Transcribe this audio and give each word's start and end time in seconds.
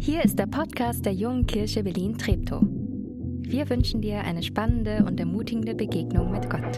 Hier 0.00 0.24
ist 0.24 0.38
der 0.38 0.46
Podcast 0.46 1.06
der 1.06 1.12
Jungen 1.12 1.46
Kirche 1.46 1.84
Berlin-Treptow. 1.84 2.60
Wir 2.62 3.70
wünschen 3.70 4.00
dir 4.00 4.20
eine 4.20 4.42
spannende 4.42 5.04
und 5.06 5.20
ermutigende 5.20 5.74
Begegnung 5.74 6.32
mit 6.32 6.50
Gott. 6.50 6.76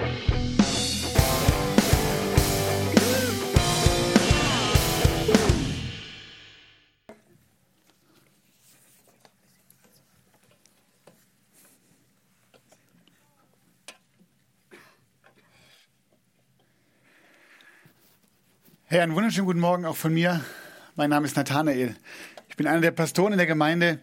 Hey, 18.93 18.99
einen 18.99 19.15
wunderschönen 19.15 19.47
guten 19.47 19.61
Morgen 19.61 19.85
auch 19.85 19.95
von 19.95 20.13
mir. 20.13 20.41
Mein 20.97 21.11
Name 21.11 21.25
ist 21.25 21.37
Nathanael. 21.37 21.95
Ich 22.49 22.57
bin 22.57 22.67
einer 22.67 22.81
der 22.81 22.91
Pastoren 22.91 23.31
in 23.31 23.39
der 23.39 23.47
Gemeinde. 23.47 24.01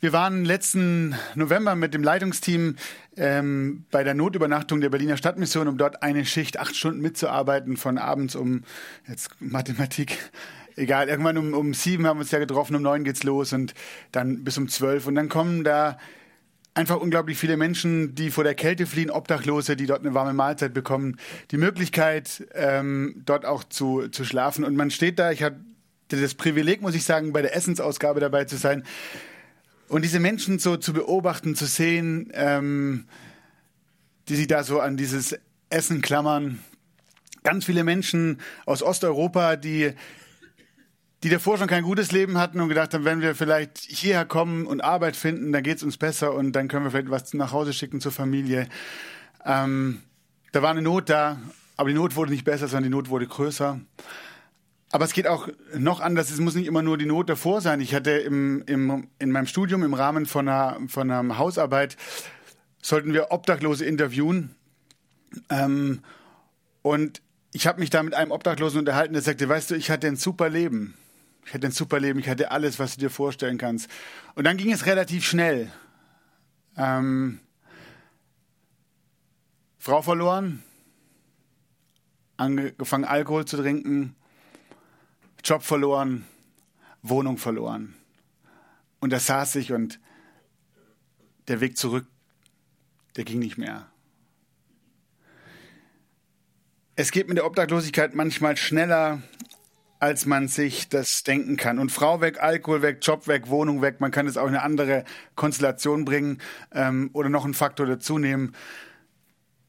Wir 0.00 0.14
waren 0.14 0.46
letzten 0.46 1.14
November 1.34 1.74
mit 1.74 1.92
dem 1.92 2.02
Leitungsteam 2.02 2.76
ähm, 3.18 3.84
bei 3.90 4.02
der 4.02 4.14
Notübernachtung 4.14 4.80
der 4.80 4.88
Berliner 4.88 5.18
Stadtmission, 5.18 5.68
um 5.68 5.76
dort 5.76 6.02
eine 6.02 6.24
Schicht 6.24 6.58
acht 6.58 6.74
Stunden 6.74 7.02
mitzuarbeiten, 7.02 7.76
von 7.76 7.98
abends 7.98 8.34
um, 8.34 8.62
jetzt 9.06 9.28
Mathematik, 9.40 10.16
egal, 10.76 11.10
irgendwann 11.10 11.36
um, 11.36 11.52
um 11.52 11.74
sieben 11.74 12.06
haben 12.06 12.16
wir 12.16 12.22
uns 12.22 12.30
ja 12.30 12.38
getroffen, 12.38 12.74
um 12.74 12.80
neun 12.80 13.04
geht's 13.04 13.24
los 13.24 13.52
und 13.52 13.74
dann 14.10 14.42
bis 14.42 14.56
um 14.56 14.68
zwölf. 14.70 15.06
Und 15.06 15.16
dann 15.16 15.28
kommen 15.28 15.64
da 15.64 15.98
einfach 16.74 16.96
unglaublich 16.96 17.38
viele 17.38 17.56
Menschen, 17.56 18.14
die 18.14 18.30
vor 18.30 18.44
der 18.44 18.54
Kälte 18.54 18.86
fliehen, 18.86 19.10
Obdachlose, 19.10 19.76
die 19.76 19.86
dort 19.86 20.00
eine 20.00 20.14
warme 20.14 20.32
Mahlzeit 20.32 20.72
bekommen, 20.72 21.18
die 21.50 21.58
Möglichkeit, 21.58 22.46
ähm, 22.54 23.22
dort 23.26 23.44
auch 23.44 23.64
zu, 23.64 24.08
zu 24.08 24.24
schlafen. 24.24 24.64
Und 24.64 24.76
man 24.76 24.90
steht 24.90 25.18
da, 25.18 25.30
ich 25.30 25.42
hatte 25.42 25.60
das 26.08 26.34
Privileg, 26.34 26.80
muss 26.80 26.94
ich 26.94 27.04
sagen, 27.04 27.32
bei 27.32 27.42
der 27.42 27.54
Essensausgabe 27.54 28.20
dabei 28.20 28.44
zu 28.44 28.56
sein 28.56 28.84
und 29.92 30.02
diese 30.02 30.20
Menschen 30.20 30.58
so 30.58 30.78
zu 30.78 30.94
beobachten, 30.94 31.54
zu 31.54 31.66
sehen, 31.66 32.30
ähm, 32.32 33.04
die 34.28 34.36
sich 34.36 34.46
da 34.46 34.64
so 34.64 34.80
an 34.80 34.96
dieses 34.96 35.38
Essen 35.68 36.00
klammern. 36.00 36.60
Ganz 37.42 37.66
viele 37.66 37.84
Menschen 37.84 38.40
aus 38.64 38.82
Osteuropa, 38.82 39.56
die 39.56 39.92
die 41.22 41.28
davor 41.28 41.56
schon 41.56 41.68
kein 41.68 41.84
gutes 41.84 42.10
Leben 42.10 42.38
hatten 42.38 42.60
und 42.60 42.68
gedacht 42.68 42.94
haben, 42.94 43.04
wenn 43.04 43.20
wir 43.20 43.34
vielleicht 43.34 43.78
hierher 43.78 44.24
kommen 44.24 44.66
und 44.66 44.80
Arbeit 44.80 45.16
finden, 45.16 45.52
dann 45.52 45.62
geht's 45.62 45.82
uns 45.82 45.96
besser 45.96 46.34
und 46.34 46.52
dann 46.52 46.68
können 46.68 46.84
wir 46.84 46.90
vielleicht 46.90 47.10
was 47.10 47.34
nach 47.34 47.52
Hause 47.52 47.72
schicken 47.72 48.00
zur 48.00 48.12
Familie. 48.12 48.68
Ähm, 49.44 50.02
da 50.50 50.62
war 50.62 50.70
eine 50.70 50.82
Not 50.82 51.08
da, 51.08 51.38
aber 51.76 51.88
die 51.90 51.94
Not 51.94 52.16
wurde 52.16 52.32
nicht 52.32 52.44
besser, 52.44 52.66
sondern 52.66 52.90
die 52.90 52.96
Not 52.96 53.08
wurde 53.08 53.26
größer. 53.26 53.80
Aber 54.90 55.04
es 55.04 55.14
geht 55.14 55.26
auch 55.26 55.48
noch 55.78 56.00
anders. 56.00 56.30
Es 56.30 56.38
muss 56.38 56.54
nicht 56.54 56.66
immer 56.66 56.82
nur 56.82 56.98
die 56.98 57.06
Not 57.06 57.30
davor 57.30 57.60
sein. 57.60 57.80
Ich 57.80 57.94
hatte 57.94 58.10
im, 58.10 58.62
im, 58.66 59.08
in 59.18 59.30
meinem 59.30 59.46
Studium 59.46 59.82
im 59.84 59.94
Rahmen 59.94 60.26
von 60.26 60.48
einer, 60.48 60.78
von 60.88 61.10
einer 61.10 61.38
Hausarbeit 61.38 61.96
sollten 62.82 63.14
wir 63.14 63.30
Obdachlose 63.30 63.84
interviewen. 63.84 64.54
Ähm, 65.48 66.00
und 66.82 67.22
ich 67.52 67.66
habe 67.66 67.80
mich 67.80 67.90
da 67.90 68.02
mit 68.02 68.14
einem 68.14 68.32
Obdachlosen 68.32 68.80
unterhalten, 68.80 69.14
der 69.14 69.22
sagte, 69.22 69.48
weißt 69.48 69.70
du, 69.70 69.76
ich 69.76 69.90
hatte 69.90 70.08
ein 70.08 70.16
super 70.16 70.50
Leben. 70.50 70.94
Ich 71.44 71.54
hatte 71.54 71.66
ein 71.66 71.72
super 71.72 72.00
Leben, 72.00 72.18
ich 72.18 72.28
hatte 72.28 72.50
alles, 72.50 72.78
was 72.78 72.94
du 72.94 73.00
dir 73.00 73.10
vorstellen 73.10 73.58
kannst. 73.58 73.90
Und 74.34 74.44
dann 74.44 74.56
ging 74.56 74.72
es 74.72 74.86
relativ 74.86 75.24
schnell. 75.24 75.70
Ähm, 76.76 77.40
Frau 79.78 80.00
verloren, 80.02 80.62
angefangen 82.36 83.04
Alkohol 83.04 83.44
zu 83.44 83.56
trinken, 83.56 84.14
Job 85.44 85.62
verloren, 85.62 86.24
Wohnung 87.02 87.36
verloren. 87.36 87.94
Und 89.00 89.10
da 89.10 89.18
saß 89.18 89.56
ich 89.56 89.72
und 89.72 89.98
der 91.48 91.60
Weg 91.60 91.76
zurück, 91.76 92.06
der 93.16 93.24
ging 93.24 93.40
nicht 93.40 93.58
mehr. 93.58 93.88
Es 96.94 97.10
geht 97.10 97.26
mit 97.26 97.36
der 97.36 97.46
Obdachlosigkeit 97.46 98.14
manchmal 98.14 98.56
schneller, 98.56 99.22
als 100.02 100.26
man 100.26 100.48
sich 100.48 100.88
das 100.88 101.22
denken 101.22 101.56
kann. 101.56 101.78
Und 101.78 101.92
Frau 101.92 102.20
weg, 102.20 102.42
Alkohol 102.42 102.82
weg, 102.82 102.98
Job 103.02 103.28
weg, 103.28 103.48
Wohnung 103.50 103.82
weg. 103.82 104.00
Man 104.00 104.10
kann 104.10 104.26
es 104.26 104.36
auch 104.36 104.48
in 104.48 104.54
eine 104.56 104.64
andere 104.64 105.04
Konstellation 105.36 106.04
bringen 106.04 106.38
ähm, 106.72 107.10
oder 107.12 107.28
noch 107.28 107.44
einen 107.44 107.54
Faktor 107.54 107.86
dazu 107.86 108.18
nehmen. 108.18 108.52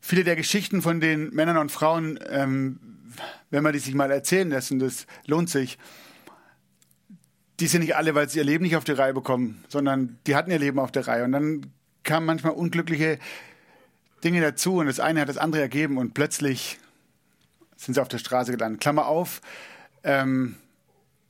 Viele 0.02 0.24
der 0.24 0.36
Geschichten 0.36 0.82
von 0.82 1.00
den 1.00 1.30
Männern 1.36 1.58
und 1.58 1.72
Frauen, 1.72 2.18
ähm, 2.32 2.80
wenn 3.52 3.62
man 3.62 3.74
die 3.74 3.80
sich 3.80 3.94
mal 3.94 4.10
erzählen 4.10 4.50
lässt, 4.50 4.72
und 4.72 4.80
das 4.80 5.06
lohnt 5.28 5.52
sich, 5.52 5.78
die 7.60 7.68
sind 7.68 7.82
nicht 7.82 7.96
alle, 7.96 8.16
weil 8.16 8.28
sie 8.28 8.40
ihr 8.40 8.44
Leben 8.44 8.64
nicht 8.64 8.76
auf 8.76 8.86
die 8.86 8.94
Reihe 8.94 9.14
bekommen, 9.14 9.64
sondern 9.68 10.18
die 10.26 10.36
hatten 10.36 10.50
ihr 10.50 10.58
Leben 10.58 10.80
auf 10.80 10.92
der 10.92 11.08
Reihe. 11.08 11.26
Und 11.26 11.34
dann 11.34 11.68
kamen 12.02 12.26
manchmal 12.26 12.54
unglückliche 12.54 13.20
Dinge 14.24 14.42
dazu 14.42 14.78
und 14.78 14.88
das 14.88 15.00
eine 15.00 15.22
hat 15.22 15.30
das 15.30 15.38
andere 15.38 15.62
ergeben 15.62 16.00
und 16.00 16.16
plötzlich 16.16 16.80
sind 17.76 17.94
sie 17.94 18.02
auf 18.02 18.08
der 18.08 18.18
Straße 18.18 18.52
gelandet. 18.52 18.82
Klammer 18.82 19.06
auf, 19.06 19.40
ähm, 20.04 20.56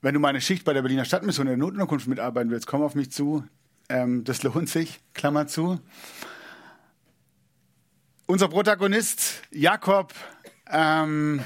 wenn 0.02 0.14
du 0.14 0.20
mal 0.20 0.30
eine 0.30 0.42
Schicht 0.42 0.66
bei 0.66 0.74
der 0.74 0.82
Berliner 0.82 1.06
Stadtmission 1.06 1.48
in 1.48 1.52
der 1.52 1.58
Notunterkunft 1.58 2.08
mitarbeiten 2.08 2.52
willst, 2.52 2.68
komm 2.68 2.82
auf 2.82 2.96
mich 2.96 3.12
zu. 3.12 3.46
Ähm, 3.90 4.24
das 4.24 4.44
lohnt 4.44 4.70
sich. 4.70 5.00
Klammer 5.14 5.48
zu. 5.48 5.80
Unser 8.26 8.48
Protagonist 8.48 9.42
Jakob 9.52 10.14
ähm, 10.70 11.42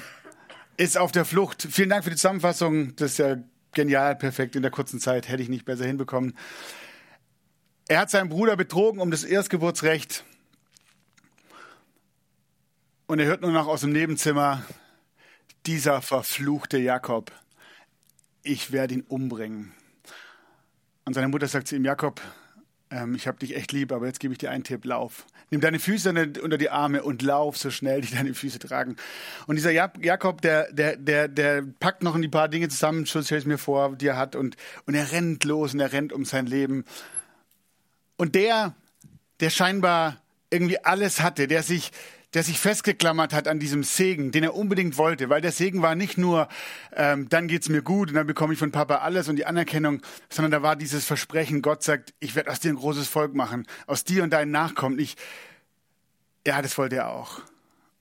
ist 0.77 0.97
auf 0.97 1.11
der 1.11 1.25
Flucht. 1.25 1.67
Vielen 1.69 1.89
Dank 1.89 2.03
für 2.03 2.09
die 2.09 2.15
Zusammenfassung. 2.15 2.95
Das 2.95 3.11
ist 3.11 3.17
ja 3.17 3.37
genial, 3.73 4.15
perfekt 4.15 4.55
in 4.55 4.61
der 4.61 4.71
kurzen 4.71 4.99
Zeit. 4.99 5.27
Hätte 5.27 5.43
ich 5.43 5.49
nicht 5.49 5.65
besser 5.65 5.85
hinbekommen. 5.85 6.37
Er 7.87 7.99
hat 7.99 8.09
seinen 8.09 8.29
Bruder 8.29 8.55
betrogen 8.55 8.99
um 8.99 9.11
das 9.11 9.23
Erstgeburtsrecht. 9.23 10.23
Und 13.07 13.19
er 13.19 13.25
hört 13.25 13.41
nur 13.41 13.51
noch 13.51 13.67
aus 13.67 13.81
dem 13.81 13.91
Nebenzimmer, 13.91 14.63
dieser 15.67 16.01
verfluchte 16.01 16.77
Jakob, 16.77 17.31
ich 18.41 18.71
werde 18.71 18.93
ihn 18.93 19.01
umbringen. 19.01 19.73
Und 21.03 21.13
seine 21.13 21.27
Mutter 21.27 21.47
sagt 21.47 21.67
zu 21.67 21.75
ihm, 21.75 21.83
Jakob, 21.83 22.21
ähm, 22.89 23.15
ich 23.15 23.27
habe 23.27 23.37
dich 23.37 23.55
echt 23.55 23.73
lieb, 23.73 23.91
aber 23.91 24.07
jetzt 24.07 24.21
gebe 24.21 24.33
ich 24.33 24.37
dir 24.37 24.49
einen 24.49 24.63
Tipp, 24.63 24.85
lauf. 24.85 25.25
Nimm 25.49 25.61
deine 25.61 25.79
Füße 25.79 26.09
unter 26.41 26.57
die 26.57 26.69
Arme 26.69 27.03
und 27.03 27.21
lauf 27.21 27.57
so 27.57 27.69
schnell, 27.69 28.01
die 28.01 28.13
deine 28.13 28.33
Füße 28.33 28.59
tragen. 28.59 28.95
Und 29.45 29.57
dieser 29.57 29.71
Jakob, 29.71 30.41
der, 30.41 30.71
der, 30.71 30.95
der, 30.95 31.27
der 31.27 31.63
packt 31.79 32.01
noch 32.01 32.15
ein 32.15 32.31
paar 32.31 32.47
Dinge 32.47 32.69
zusammen, 32.69 33.05
stelle 33.05 33.25
ich 33.37 33.45
mir 33.45 33.57
vor, 33.57 33.95
die 33.95 34.07
er 34.07 34.17
hat, 34.17 34.35
und, 34.35 34.55
und 34.85 34.95
er 34.95 35.11
rennt 35.11 35.43
los 35.43 35.73
und 35.73 35.79
er 35.81 35.91
rennt 35.91 36.13
um 36.13 36.25
sein 36.25 36.45
Leben. 36.45 36.85
Und 38.15 38.35
der, 38.35 38.73
der 39.41 39.49
scheinbar 39.49 40.21
irgendwie 40.49 40.79
alles 40.83 41.21
hatte, 41.21 41.47
der 41.47 41.63
sich, 41.63 41.91
der 42.33 42.43
sich 42.43 42.59
festgeklammert 42.59 43.33
hat 43.33 43.47
an 43.47 43.59
diesem 43.59 43.83
Segen, 43.83 44.31
den 44.31 44.43
er 44.43 44.55
unbedingt 44.55 44.97
wollte, 44.97 45.29
weil 45.29 45.41
der 45.41 45.51
Segen 45.51 45.81
war 45.81 45.95
nicht 45.95 46.17
nur, 46.17 46.49
ähm, 46.93 47.29
dann 47.29 47.47
geht's 47.47 47.69
mir 47.69 47.81
gut 47.81 48.09
und 48.09 48.15
dann 48.15 48.27
bekomme 48.27 48.53
ich 48.53 48.59
von 48.59 48.71
Papa 48.71 48.97
alles 48.97 49.29
und 49.29 49.37
die 49.37 49.45
Anerkennung, 49.45 50.01
sondern 50.29 50.51
da 50.51 50.61
war 50.61 50.75
dieses 50.75 51.05
Versprechen, 51.05 51.61
Gott 51.61 51.83
sagt, 51.83 52.13
ich 52.19 52.35
werde 52.35 52.51
aus 52.51 52.59
dir 52.59 52.69
ein 52.69 52.75
großes 52.75 53.07
Volk 53.07 53.33
machen, 53.33 53.65
aus 53.85 54.03
dir 54.03 54.23
und 54.23 54.31
deinen 54.31 54.51
Nachkommen. 54.51 54.99
Ich, 54.99 55.15
ja, 56.45 56.61
das 56.61 56.77
wollte 56.77 56.97
er 56.97 57.09
auch. 57.09 57.41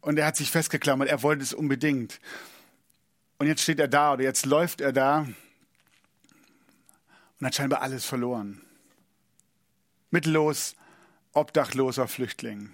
Und 0.00 0.18
er 0.18 0.26
hat 0.26 0.36
sich 0.36 0.50
festgeklammert, 0.50 1.08
er 1.08 1.22
wollte 1.22 1.42
es 1.42 1.54
unbedingt. 1.54 2.20
Und 3.38 3.46
jetzt 3.46 3.62
steht 3.62 3.78
er 3.78 3.88
da 3.88 4.14
oder 4.14 4.24
jetzt 4.24 4.46
läuft 4.46 4.80
er 4.80 4.92
da 4.92 5.26
und 7.38 7.46
hat 7.46 7.54
scheinbar 7.54 7.82
alles 7.82 8.04
verloren. 8.04 8.60
Mittellos, 10.10 10.74
obdachloser 11.32 12.08
Flüchtling. 12.08 12.70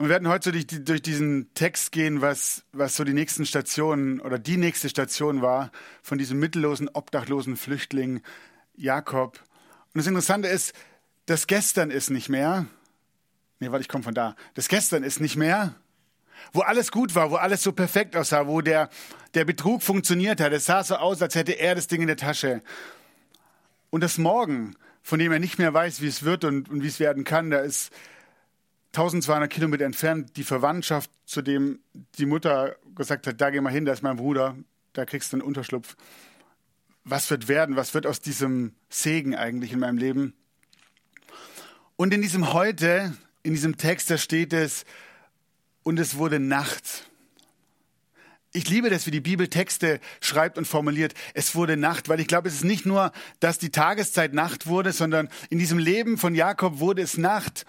Und 0.00 0.06
wir 0.06 0.12
werden 0.12 0.28
heute 0.28 0.50
durch, 0.50 0.66
durch, 0.66 1.02
diesen 1.02 1.52
Text 1.52 1.92
gehen, 1.92 2.22
was, 2.22 2.64
was 2.72 2.96
so 2.96 3.04
die 3.04 3.12
nächsten 3.12 3.44
Stationen 3.44 4.18
oder 4.22 4.38
die 4.38 4.56
nächste 4.56 4.88
Station 4.88 5.42
war 5.42 5.70
von 6.02 6.16
diesem 6.16 6.38
mittellosen, 6.38 6.88
obdachlosen 6.88 7.54
Flüchtling 7.54 8.22
Jakob. 8.74 9.38
Und 9.92 9.98
das 9.98 10.06
Interessante 10.06 10.48
ist, 10.48 10.72
das 11.26 11.46
Gestern 11.46 11.90
ist 11.90 12.08
nicht 12.08 12.30
mehr. 12.30 12.64
Nee, 13.58 13.70
warte, 13.72 13.82
ich 13.82 13.90
komme 13.90 14.02
von 14.02 14.14
da. 14.14 14.36
Das 14.54 14.68
Gestern 14.68 15.02
ist 15.02 15.20
nicht 15.20 15.36
mehr. 15.36 15.74
Wo 16.54 16.60
alles 16.62 16.92
gut 16.92 17.14
war, 17.14 17.30
wo 17.30 17.36
alles 17.36 17.62
so 17.62 17.72
perfekt 17.72 18.16
aussah, 18.16 18.46
wo 18.46 18.62
der, 18.62 18.88
der 19.34 19.44
Betrug 19.44 19.82
funktioniert 19.82 20.40
hat. 20.40 20.54
Es 20.54 20.64
sah 20.64 20.82
so 20.82 20.96
aus, 20.96 21.20
als 21.20 21.34
hätte 21.34 21.52
er 21.52 21.74
das 21.74 21.88
Ding 21.88 22.00
in 22.00 22.06
der 22.06 22.16
Tasche. 22.16 22.62
Und 23.90 24.02
das 24.02 24.16
Morgen, 24.16 24.76
von 25.02 25.18
dem 25.18 25.30
er 25.30 25.40
nicht 25.40 25.58
mehr 25.58 25.74
weiß, 25.74 26.00
wie 26.00 26.08
es 26.08 26.22
wird 26.22 26.44
und, 26.44 26.70
und 26.70 26.82
wie 26.82 26.88
es 26.88 27.00
werden 27.00 27.24
kann, 27.24 27.50
da 27.50 27.58
ist, 27.58 27.92
1200 28.92 29.50
Kilometer 29.50 29.84
entfernt 29.84 30.36
die 30.36 30.44
Verwandtschaft, 30.44 31.10
zu 31.24 31.42
dem 31.42 31.78
die 32.18 32.26
Mutter 32.26 32.76
gesagt 32.96 33.26
hat, 33.26 33.40
da 33.40 33.50
geh 33.50 33.60
mal 33.60 33.72
hin, 33.72 33.84
da 33.84 33.92
ist 33.92 34.02
mein 34.02 34.16
Bruder, 34.16 34.56
da 34.92 35.04
kriegst 35.04 35.32
du 35.32 35.36
einen 35.36 35.42
Unterschlupf. 35.42 35.96
Was 37.04 37.30
wird 37.30 37.48
werden? 37.48 37.76
Was 37.76 37.94
wird 37.94 38.06
aus 38.06 38.20
diesem 38.20 38.74
Segen 38.88 39.34
eigentlich 39.36 39.72
in 39.72 39.78
meinem 39.78 39.98
Leben? 39.98 40.34
Und 41.96 42.12
in 42.12 42.20
diesem 42.20 42.52
heute, 42.52 43.14
in 43.42 43.52
diesem 43.52 43.76
Text, 43.76 44.10
da 44.10 44.18
steht 44.18 44.52
es, 44.52 44.84
und 45.82 45.98
es 45.98 46.16
wurde 46.16 46.40
Nacht. 46.40 47.10
Ich 48.52 48.68
liebe 48.68 48.90
das, 48.90 49.06
wie 49.06 49.12
die 49.12 49.20
Bibel 49.20 49.48
Texte 49.48 50.00
schreibt 50.20 50.58
und 50.58 50.66
formuliert. 50.66 51.14
Es 51.34 51.54
wurde 51.54 51.76
Nacht, 51.76 52.08
weil 52.08 52.20
ich 52.20 52.26
glaube, 52.26 52.48
es 52.48 52.54
ist 52.54 52.64
nicht 52.64 52.84
nur, 52.84 53.12
dass 53.38 53.58
die 53.58 53.70
Tageszeit 53.70 54.34
Nacht 54.34 54.66
wurde, 54.66 54.92
sondern 54.92 55.28
in 55.50 55.58
diesem 55.58 55.78
Leben 55.78 56.18
von 56.18 56.34
Jakob 56.34 56.80
wurde 56.80 57.02
es 57.02 57.16
Nacht. 57.16 57.64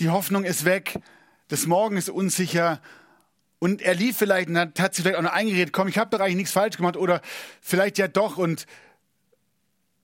Die 0.00 0.10
Hoffnung 0.10 0.44
ist 0.44 0.64
weg, 0.64 0.98
das 1.48 1.66
Morgen 1.66 1.96
ist 1.96 2.10
unsicher 2.10 2.80
und 3.58 3.80
er 3.80 3.94
lief 3.94 4.18
vielleicht 4.18 4.48
und 4.48 4.58
hat, 4.58 4.78
hat 4.80 4.94
sich 4.94 5.02
vielleicht 5.02 5.18
auch 5.18 5.22
noch 5.22 5.32
eingeredet, 5.32 5.72
komm, 5.72 5.88
ich 5.88 5.98
habe 5.98 6.10
doch 6.10 6.20
eigentlich 6.20 6.36
nichts 6.36 6.52
falsch 6.52 6.76
gemacht 6.76 6.96
oder 6.96 7.20
vielleicht 7.60 7.98
ja 7.98 8.08
doch 8.08 8.36
und 8.36 8.66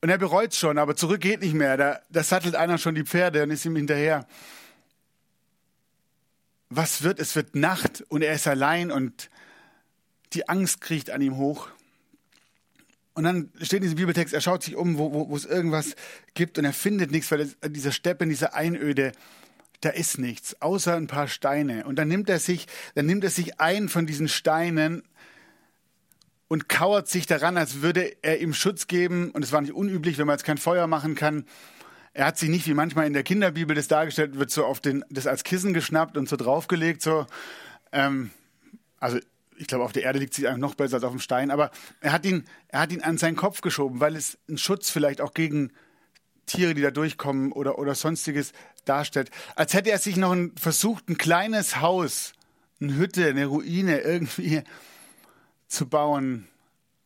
und 0.02 0.08
er 0.08 0.18
bereut 0.18 0.54
schon, 0.54 0.78
aber 0.78 0.96
zurück 0.96 1.20
geht 1.20 1.42
nicht 1.42 1.52
mehr. 1.52 1.76
Da, 1.76 2.00
da 2.08 2.22
sattelt 2.22 2.54
einer 2.54 2.78
schon 2.78 2.94
die 2.94 3.04
Pferde 3.04 3.42
und 3.42 3.50
ist 3.50 3.66
ihm 3.66 3.76
hinterher. 3.76 4.26
Was 6.70 7.02
wird? 7.02 7.20
Es 7.20 7.36
wird 7.36 7.54
Nacht 7.54 8.02
und 8.08 8.22
er 8.22 8.32
ist 8.32 8.46
allein 8.46 8.90
und 8.90 9.28
die 10.32 10.48
Angst 10.48 10.80
kriecht 10.80 11.10
an 11.10 11.20
ihm 11.20 11.36
hoch. 11.36 11.68
Und 13.12 13.24
dann 13.24 13.52
steht 13.60 13.78
in 13.78 13.82
diesem 13.82 13.96
Bibeltext, 13.96 14.32
er 14.32 14.40
schaut 14.40 14.62
sich 14.62 14.76
um, 14.76 14.96
wo, 14.96 15.12
wo, 15.12 15.28
wo 15.28 15.36
es 15.36 15.44
irgendwas 15.44 15.96
gibt 16.32 16.56
und 16.56 16.64
er 16.64 16.72
findet 16.72 17.10
nichts, 17.10 17.30
weil 17.30 17.52
in 17.60 17.72
dieser 17.72 17.92
Steppe, 17.92 18.24
in 18.24 18.30
dieser 18.30 18.54
Einöde, 18.54 19.12
da 19.80 19.90
ist 19.90 20.18
nichts, 20.18 20.60
außer 20.60 20.96
ein 20.96 21.06
paar 21.06 21.28
Steine. 21.28 21.84
Und 21.86 21.96
dann 21.96 22.08
nimmt 22.08 22.28
er 22.28 22.38
sich, 22.38 22.66
dann 22.94 23.06
nimmt 23.06 23.24
er 23.24 23.30
sich 23.30 23.60
ein 23.60 23.88
von 23.88 24.06
diesen 24.06 24.28
Steinen 24.28 25.02
und 26.48 26.68
kauert 26.68 27.08
sich 27.08 27.26
daran, 27.26 27.56
als 27.56 27.80
würde 27.80 28.16
er 28.22 28.40
ihm 28.40 28.52
Schutz 28.52 28.86
geben. 28.88 29.30
Und 29.30 29.44
es 29.44 29.52
war 29.52 29.60
nicht 29.60 29.72
unüblich, 29.72 30.18
wenn 30.18 30.26
man 30.26 30.34
jetzt 30.34 30.44
kein 30.44 30.58
Feuer 30.58 30.86
machen 30.86 31.14
kann. 31.14 31.44
Er 32.12 32.26
hat 32.26 32.38
sich 32.38 32.48
nicht, 32.48 32.66
wie 32.66 32.74
manchmal 32.74 33.06
in 33.06 33.12
der 33.12 33.22
Kinderbibel 33.22 33.74
das 33.76 33.88
dargestellt 33.88 34.38
wird, 34.38 34.50
so 34.50 34.64
auf 34.64 34.80
den, 34.80 35.04
das 35.10 35.26
als 35.26 35.44
Kissen 35.44 35.72
geschnappt 35.72 36.16
und 36.16 36.28
so 36.28 36.36
draufgelegt, 36.36 37.02
so. 37.02 37.26
Ähm, 37.92 38.30
also, 38.98 39.18
ich 39.56 39.66
glaube, 39.66 39.84
auf 39.84 39.92
der 39.92 40.02
Erde 40.02 40.18
liegt 40.18 40.34
sie 40.34 40.48
eigentlich 40.48 40.60
noch 40.60 40.74
besser 40.74 40.96
als 40.96 41.04
auf 41.04 41.12
dem 41.12 41.20
Stein, 41.20 41.50
aber 41.50 41.70
er 42.00 42.12
hat 42.12 42.26
ihn, 42.26 42.44
er 42.68 42.80
hat 42.80 42.92
ihn 42.92 43.02
an 43.02 43.16
seinen 43.16 43.36
Kopf 43.36 43.60
geschoben, 43.60 44.00
weil 44.00 44.16
es 44.16 44.38
ein 44.48 44.58
Schutz 44.58 44.90
vielleicht 44.90 45.20
auch 45.20 45.34
gegen 45.34 45.70
Tiere, 46.50 46.74
die 46.74 46.82
da 46.82 46.90
durchkommen 46.90 47.52
oder, 47.52 47.78
oder 47.78 47.94
sonstiges 47.94 48.52
darstellt. 48.84 49.30
Als 49.56 49.74
hätte 49.74 49.90
er 49.90 49.98
sich 49.98 50.16
noch 50.16 50.32
ein, 50.32 50.52
versucht, 50.56 51.08
ein 51.08 51.18
kleines 51.18 51.80
Haus, 51.80 52.32
eine 52.80 52.96
Hütte, 52.96 53.26
eine 53.26 53.46
Ruine 53.46 54.00
irgendwie 54.00 54.62
zu 55.68 55.86
bauen 55.88 56.48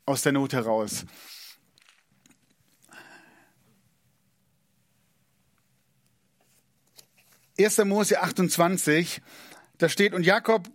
aus 0.06 0.22
der 0.22 0.32
Not 0.32 0.52
heraus. 0.52 1.04
Erster 7.56 7.84
Mose 7.84 8.20
28, 8.20 9.22
da 9.78 9.88
steht, 9.88 10.12
und 10.12 10.24
Jakob 10.24 10.68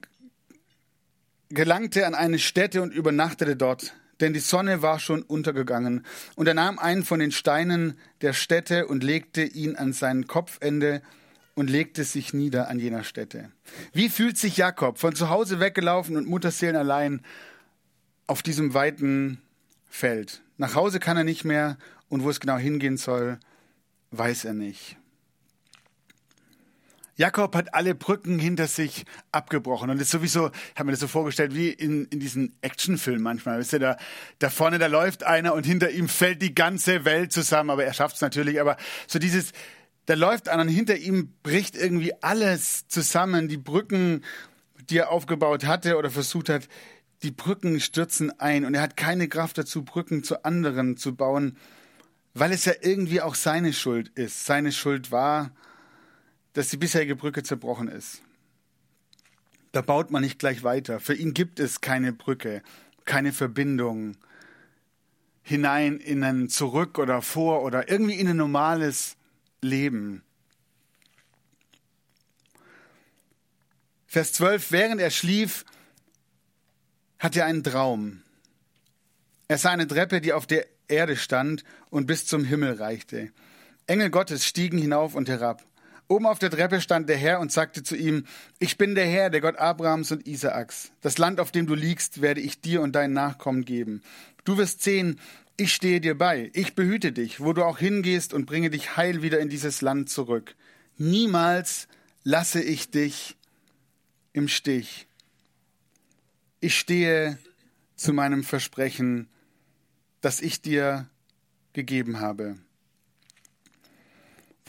gelangte 1.49 2.05
an 2.07 2.15
eine 2.15 2.39
Stätte 2.39 2.81
und 2.81 2.93
übernachtete 2.93 3.57
dort 3.57 3.93
denn 4.19 4.33
die 4.33 4.39
Sonne 4.39 4.81
war 4.81 4.99
schon 4.99 5.21
untergegangen. 5.21 6.05
Und 6.35 6.47
er 6.47 6.53
nahm 6.53 6.79
einen 6.79 7.03
von 7.03 7.19
den 7.19 7.31
Steinen 7.31 7.97
der 8.21 8.33
Stätte 8.33 8.87
und 8.87 9.03
legte 9.03 9.43
ihn 9.43 9.75
an 9.75 9.93
sein 9.93 10.27
Kopfende 10.27 11.01
und 11.55 11.69
legte 11.69 12.03
sich 12.03 12.33
nieder 12.33 12.69
an 12.69 12.79
jener 12.79 13.03
Stätte. 13.03 13.51
Wie 13.91 14.09
fühlt 14.09 14.37
sich 14.37 14.57
Jakob, 14.57 14.97
von 14.97 15.15
zu 15.15 15.29
Hause 15.29 15.59
weggelaufen 15.59 16.15
und 16.15 16.27
Mutterseelen 16.27 16.75
allein, 16.75 17.21
auf 18.27 18.41
diesem 18.41 18.73
weiten 18.73 19.41
Feld? 19.89 20.41
Nach 20.57 20.75
Hause 20.75 20.99
kann 20.99 21.17
er 21.17 21.23
nicht 21.23 21.43
mehr 21.43 21.77
und 22.07 22.23
wo 22.23 22.29
es 22.29 22.39
genau 22.39 22.57
hingehen 22.57 22.97
soll, 22.97 23.39
weiß 24.11 24.45
er 24.45 24.53
nicht. 24.53 24.97
Jakob 27.19 27.53
hat 27.53 27.73
alle 27.73 27.95
Brücken 27.95 28.39
hinter 28.39 28.67
sich 28.67 29.03
abgebrochen 29.33 29.89
und 29.89 29.99
ist 29.99 30.09
sowieso, 30.09 30.51
ich 30.51 30.79
habe 30.79 30.85
mir 30.85 30.91
das 30.91 31.01
so 31.01 31.09
vorgestellt, 31.09 31.53
wie 31.53 31.67
in, 31.67 32.05
in 32.05 32.21
diesen 32.21 32.55
Actionfilmen 32.61 33.21
manchmal. 33.21 33.59
Wisst 33.59 33.73
ihr, 33.73 33.79
da, 33.79 33.97
da 34.39 34.49
vorne, 34.49 34.79
da 34.79 34.87
läuft 34.87 35.25
einer 35.25 35.53
und 35.53 35.65
hinter 35.65 35.89
ihm 35.91 36.07
fällt 36.07 36.41
die 36.41 36.55
ganze 36.55 37.03
Welt 37.03 37.33
zusammen, 37.33 37.71
aber 37.71 37.83
er 37.83 37.93
schafft 37.93 38.15
es 38.15 38.21
natürlich. 38.21 38.61
Aber 38.61 38.77
so 39.05 39.19
dieses, 39.19 39.51
da 40.05 40.13
läuft 40.13 40.47
einer 40.47 40.61
und 40.61 40.69
hinter 40.69 40.95
ihm 40.95 41.33
bricht 41.43 41.75
irgendwie 41.75 42.13
alles 42.23 42.87
zusammen. 42.87 43.49
Die 43.49 43.57
Brücken, 43.57 44.23
die 44.89 44.99
er 44.99 45.11
aufgebaut 45.11 45.65
hatte 45.65 45.97
oder 45.97 46.11
versucht 46.11 46.47
hat, 46.47 46.69
die 47.21 47.31
Brücken 47.31 47.81
stürzen 47.81 48.31
ein 48.39 48.63
und 48.63 48.75
er 48.75 48.81
hat 48.81 48.95
keine 48.95 49.27
Kraft 49.27 49.57
dazu, 49.57 49.83
Brücken 49.83 50.23
zu 50.23 50.45
anderen 50.45 50.95
zu 50.95 51.17
bauen, 51.17 51.57
weil 52.33 52.53
es 52.53 52.63
ja 52.63 52.71
irgendwie 52.79 53.19
auch 53.19 53.35
seine 53.35 53.73
Schuld 53.73 54.07
ist. 54.15 54.45
Seine 54.45 54.71
Schuld 54.71 55.11
war, 55.11 55.51
dass 56.53 56.69
die 56.69 56.77
bisherige 56.77 57.15
Brücke 57.15 57.43
zerbrochen 57.43 57.87
ist. 57.87 58.21
Da 59.71 59.81
baut 59.81 60.09
man 60.11 60.23
nicht 60.23 60.39
gleich 60.39 60.63
weiter. 60.63 60.99
Für 60.99 61.13
ihn 61.13 61.33
gibt 61.33 61.59
es 61.59 61.81
keine 61.81 62.11
Brücke, 62.11 62.63
keine 63.05 63.33
Verbindung 63.33 64.17
hinein 65.43 65.99
in 65.99 66.23
ein 66.23 66.49
Zurück 66.49 66.97
oder 66.99 67.21
vor 67.21 67.63
oder 67.63 67.89
irgendwie 67.89 68.15
in 68.15 68.27
ein 68.27 68.37
normales 68.37 69.15
Leben. 69.61 70.23
Vers 74.07 74.33
12, 74.33 74.71
während 74.71 75.01
er 75.01 75.11
schlief, 75.11 75.65
hatte 77.19 77.41
er 77.41 77.45
einen 77.45 77.63
Traum. 77.63 78.23
Er 79.47 79.57
sah 79.57 79.71
eine 79.71 79.87
Treppe, 79.87 80.21
die 80.21 80.33
auf 80.33 80.47
der 80.47 80.65
Erde 80.87 81.15
stand 81.15 81.63
und 81.89 82.07
bis 82.07 82.25
zum 82.25 82.43
Himmel 82.43 82.73
reichte. 82.73 83.31
Engel 83.85 84.09
Gottes 84.09 84.45
stiegen 84.45 84.79
hinauf 84.79 85.15
und 85.15 85.29
herab. 85.29 85.63
Oben 86.09 86.25
auf 86.25 86.39
der 86.39 86.49
Treppe 86.49 86.81
stand 86.81 87.07
der 87.07 87.17
Herr 87.17 87.39
und 87.39 87.51
sagte 87.51 87.83
zu 87.83 87.95
ihm, 87.95 88.25
ich 88.57 88.79
bin 88.79 88.95
der 88.95 89.05
Herr, 89.05 89.29
der 89.29 89.41
Gott 89.41 89.57
Abrahams 89.57 90.11
und 90.11 90.25
Isaaks. 90.25 90.91
Das 91.01 91.19
Land, 91.19 91.39
auf 91.39 91.51
dem 91.51 91.67
du 91.67 91.75
liegst, 91.75 92.21
werde 92.21 92.41
ich 92.41 92.61
dir 92.61 92.81
und 92.81 92.93
deinen 92.93 93.13
Nachkommen 93.13 93.63
geben. 93.63 94.01
Du 94.43 94.57
wirst 94.57 94.81
sehen, 94.81 95.19
ich 95.55 95.71
stehe 95.71 96.01
dir 96.01 96.17
bei, 96.17 96.49
ich 96.55 96.73
behüte 96.73 97.11
dich, 97.11 97.41
wo 97.41 97.53
du 97.53 97.63
auch 97.63 97.77
hingehst 97.77 98.33
und 98.33 98.47
bringe 98.47 98.71
dich 98.71 98.97
heil 98.97 99.21
wieder 99.21 99.39
in 99.39 99.49
dieses 99.49 99.81
Land 99.81 100.09
zurück. 100.09 100.55
Niemals 100.97 101.87
lasse 102.23 102.59
ich 102.59 102.89
dich 102.89 103.37
im 104.33 104.47
Stich. 104.47 105.07
Ich 106.59 106.79
stehe 106.79 107.37
zu 107.95 108.13
meinem 108.13 108.43
Versprechen, 108.43 109.27
das 110.21 110.41
ich 110.41 110.59
dir 110.63 111.07
gegeben 111.73 112.19
habe 112.19 112.57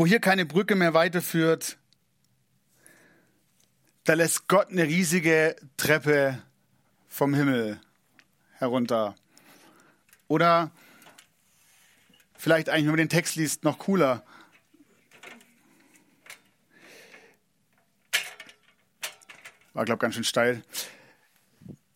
wo 0.01 0.07
hier 0.07 0.19
keine 0.19 0.47
Brücke 0.47 0.77
mehr 0.77 0.95
weiterführt, 0.95 1.77
da 4.05 4.15
lässt 4.15 4.49
Gott 4.49 4.71
eine 4.71 4.85
riesige 4.85 5.55
Treppe 5.77 6.43
vom 7.07 7.35
Himmel 7.35 7.79
herunter. 8.55 9.15
Oder 10.27 10.71
vielleicht 12.35 12.71
eigentlich, 12.71 12.85
wenn 12.85 12.93
man 12.93 12.97
den 12.97 13.09
Text 13.11 13.37
liest, 13.37 13.63
noch 13.63 13.79
cooler. 13.79 14.25
War, 19.75 19.85
glaube 19.85 19.97
ich, 19.97 20.01
ganz 20.01 20.15
schön 20.15 20.25
steil. 20.25 20.63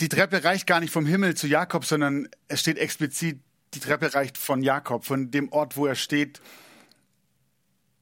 Die 0.02 0.10
Treppe 0.10 0.44
reicht 0.44 0.66
gar 0.66 0.80
nicht 0.80 0.92
vom 0.92 1.06
Himmel 1.06 1.36
zu 1.36 1.46
Jakob, 1.46 1.86
sondern 1.86 2.28
es 2.48 2.60
steht 2.60 2.76
explizit, 2.76 3.40
die 3.72 3.80
Treppe 3.80 4.12
reicht 4.12 4.36
von 4.36 4.62
Jakob, 4.62 5.06
von 5.06 5.30
dem 5.30 5.50
Ort, 5.52 5.78
wo 5.78 5.86
er 5.86 5.94
steht, 5.94 6.42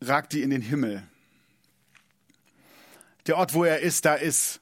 ragt 0.08 0.32
die 0.32 0.42
in 0.42 0.50
den 0.50 0.62
Himmel. 0.62 1.02
Der 3.26 3.36
Ort, 3.36 3.54
wo 3.54 3.64
er 3.64 3.80
ist, 3.80 4.04
da 4.04 4.14
ist 4.14 4.60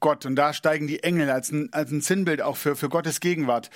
Gott. 0.00 0.26
Und 0.26 0.36
da 0.36 0.52
steigen 0.52 0.86
die 0.86 1.02
Engel 1.02 1.30
als 1.30 1.52
ein, 1.52 1.72
als 1.72 1.90
ein 1.90 2.00
Sinnbild 2.00 2.42
auch 2.42 2.56
für, 2.56 2.76
für 2.76 2.88
Gottes 2.88 3.20
Gegenwart 3.20 3.70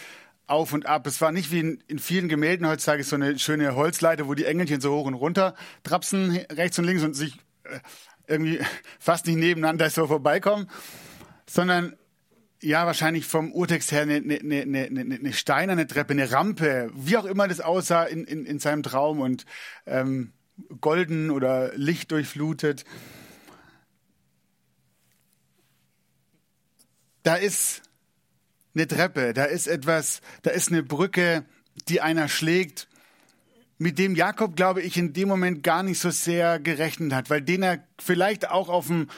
auf 0.47 0.73
und 0.73 0.87
ab. 0.87 1.07
Es 1.07 1.21
war 1.21 1.33
nicht 1.33 1.53
wie 1.53 1.61
in, 1.61 1.85
in 1.87 1.99
vielen 1.99 2.29
Gemälden 2.29 2.67
heutzutage 2.67 3.05
so 3.05 3.17
eine 3.17 3.39
schöne 3.39 3.75
Holzleiter, 3.75 4.27
wo 4.27 4.35
die 4.35 4.45
Engelchen 4.45 4.81
so 4.81 4.95
hoch 4.95 5.07
und 5.07 5.15
runter 5.15 5.55
trapsen, 5.85 6.37
rechts 6.53 6.79
und 6.79 6.85
links 6.85 7.03
und 7.03 7.15
sich 7.15 7.39
äh, 7.65 7.79
irgendwie 8.27 8.61
fast 8.99 9.27
nicht 9.27 9.37
nebeneinander 9.37 9.89
so 9.91 10.07
vorbeikommen, 10.07 10.69
sondern 11.49 11.97
ja, 12.63 12.87
wahrscheinlich 12.87 13.27
vom 13.27 13.53
Urtext 13.53 13.93
her 13.93 14.03
eine, 14.03 14.17
eine, 14.17 14.63
eine, 14.63 14.87
eine 14.87 15.33
steinerne 15.35 15.87
Treppe, 15.87 16.15
eine 16.15 16.33
Rampe, 16.33 16.91
wie 16.95 17.19
auch 17.19 17.27
immer 17.27 17.47
das 17.47 17.61
aussah 17.61 18.05
in, 18.05 18.25
in, 18.25 18.47
in 18.47 18.59
seinem 18.59 18.83
Traum 18.83 19.21
und 19.21 19.45
ähm, 19.87 20.33
golden 20.81 21.31
oder 21.31 21.73
lichtdurchflutet. 21.77 22.85
Da 27.23 27.37
ist 27.37 27.83
eine 28.75 28.87
Treppe, 28.87 29.33
da 29.33 29.45
ist 29.45 29.67
etwas, 29.67 30.21
da 30.43 30.51
ist 30.51 30.69
eine 30.69 30.83
Brücke, 30.83 31.45
die 31.89 32.01
einer 32.01 32.29
schlägt 32.29 32.89
mit 33.79 33.99
dem 33.99 34.15
Jakob, 34.15 34.57
glaube 34.57 34.83
ich, 34.83 34.97
in 34.97 35.13
dem 35.13 35.29
Moment 35.29 35.63
gar 35.63 35.83
nicht 35.83 35.99
so 35.99 36.11
sehr 36.11 36.59
gerechnet 36.61 37.13
hat, 37.13 37.31
weil 37.31 37.43
den 37.43 37.63
er 37.63 37.87
vielleicht 37.99 38.51
auch 38.51 38.69
auf 38.69 38.87
dem 38.87 39.09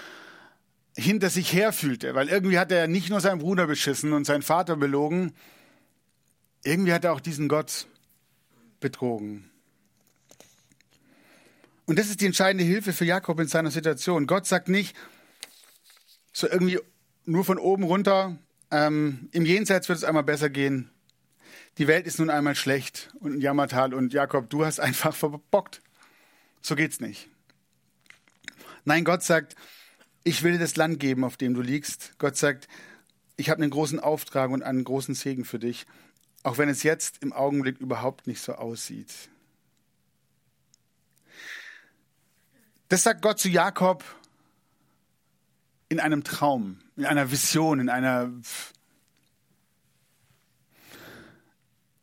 hinter 0.97 1.28
sich 1.28 1.52
her 1.52 1.73
fühlte, 1.73 2.14
weil 2.14 2.28
irgendwie 2.28 2.59
hat 2.59 2.73
er 2.73 2.88
nicht 2.88 3.11
nur 3.11 3.21
seinen 3.21 3.38
Bruder 3.38 3.66
beschissen 3.66 4.14
und 4.14 4.25
seinen 4.25 4.43
Vater 4.43 4.76
belogen, 4.76 5.35
irgendwie 6.64 6.93
hat 6.93 7.05
er 7.05 7.12
auch 7.12 7.21
diesen 7.21 7.49
Gott 7.49 7.87
betrogen. 8.81 9.50
Und 11.87 11.99
das 11.99 12.09
ist 12.09 12.21
die 12.21 12.26
entscheidende 12.26 12.64
Hilfe 12.64 12.93
für 12.93 13.05
Jakob 13.05 13.38
in 13.40 13.49
seiner 13.49 13.71
Situation. 13.71 14.26
Gott 14.26 14.47
sagt 14.47 14.69
nicht 14.69 14.97
so 16.33 16.49
irgendwie 16.49 16.78
nur 17.25 17.45
von 17.45 17.59
oben 17.59 17.85
runter, 17.85 18.38
ähm, 18.71 19.28
im 19.33 19.47
Jenseits 19.47 19.88
wird 19.88 19.99
es 19.99 20.05
einmal 20.05 20.25
besser 20.25 20.50
gehen. 20.50 20.90
Die 21.78 21.87
Welt 21.87 22.07
ist 22.07 22.19
nun 22.19 22.31
einmal 22.31 22.55
schlecht 22.55 23.11
und 23.21 23.35
ein 23.35 23.40
Jammertal 23.40 23.95
und 23.95 24.12
Jakob, 24.12 24.50
du 24.50 24.64
hast 24.64 24.81
einfach 24.81 25.14
verbockt. 25.14 25.81
So 26.61 26.75
geht's 26.75 27.00
nicht. 27.00 27.28
Nein, 28.85 29.05
Gott 29.05 29.23
sagt, 29.23 29.55
ich 30.25 30.43
will 30.43 30.52
dir 30.52 30.59
das 30.59 30.76
Land 30.76 31.00
geben, 31.00 31.25
auf 31.25 31.37
dem 31.37 31.55
du 31.55 31.62
liegst. 31.62 32.14
Gott 32.19 32.37
sagt, 32.37 32.69
ich 33.37 33.50
habe 33.50 33.62
einen 33.62 33.71
großen 33.71 34.00
Auftrag 34.00 34.50
und 34.50 34.62
einen 34.62 34.85
großen 34.85 35.14
Segen 35.14 35.45
für 35.45 35.59
dich, 35.59 35.87
auch 36.43 36.59
wenn 36.59 36.69
es 36.69 36.83
jetzt 36.83 37.23
im 37.23 37.33
Augenblick 37.33 37.78
überhaupt 37.78 38.26
nicht 38.26 38.40
so 38.40 38.55
aussieht. 38.55 39.12
Das 42.88 43.02
sagt 43.02 43.21
Gott 43.21 43.40
zu 43.40 43.49
Jakob 43.49 44.05
in 45.88 45.99
einem 45.99 46.23
Traum, 46.23 46.81
in 46.97 47.05
einer 47.05 47.33
Vision, 47.33 47.81
in 47.81 47.88
einer 47.88 48.31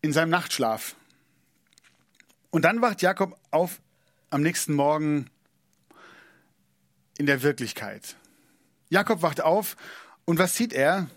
in 0.02 0.12
seinem 0.12 0.30
Nachtschlaf. 0.30 0.96
Und 2.50 2.64
dann 2.66 2.82
wacht 2.82 3.02
Jakob 3.02 3.40
auf 3.52 3.82
am 4.30 4.42
nächsten 4.42 4.74
Morgen 4.74 5.30
in 7.18 7.28
der 7.28 7.42
Wirklichkeit. 7.44 8.18
Jakob 8.90 9.22
wacht 9.22 9.40
auf 9.40 9.78
und 10.26 10.38
was 10.38 10.56
sieht 10.56 10.74
er? 10.74 11.10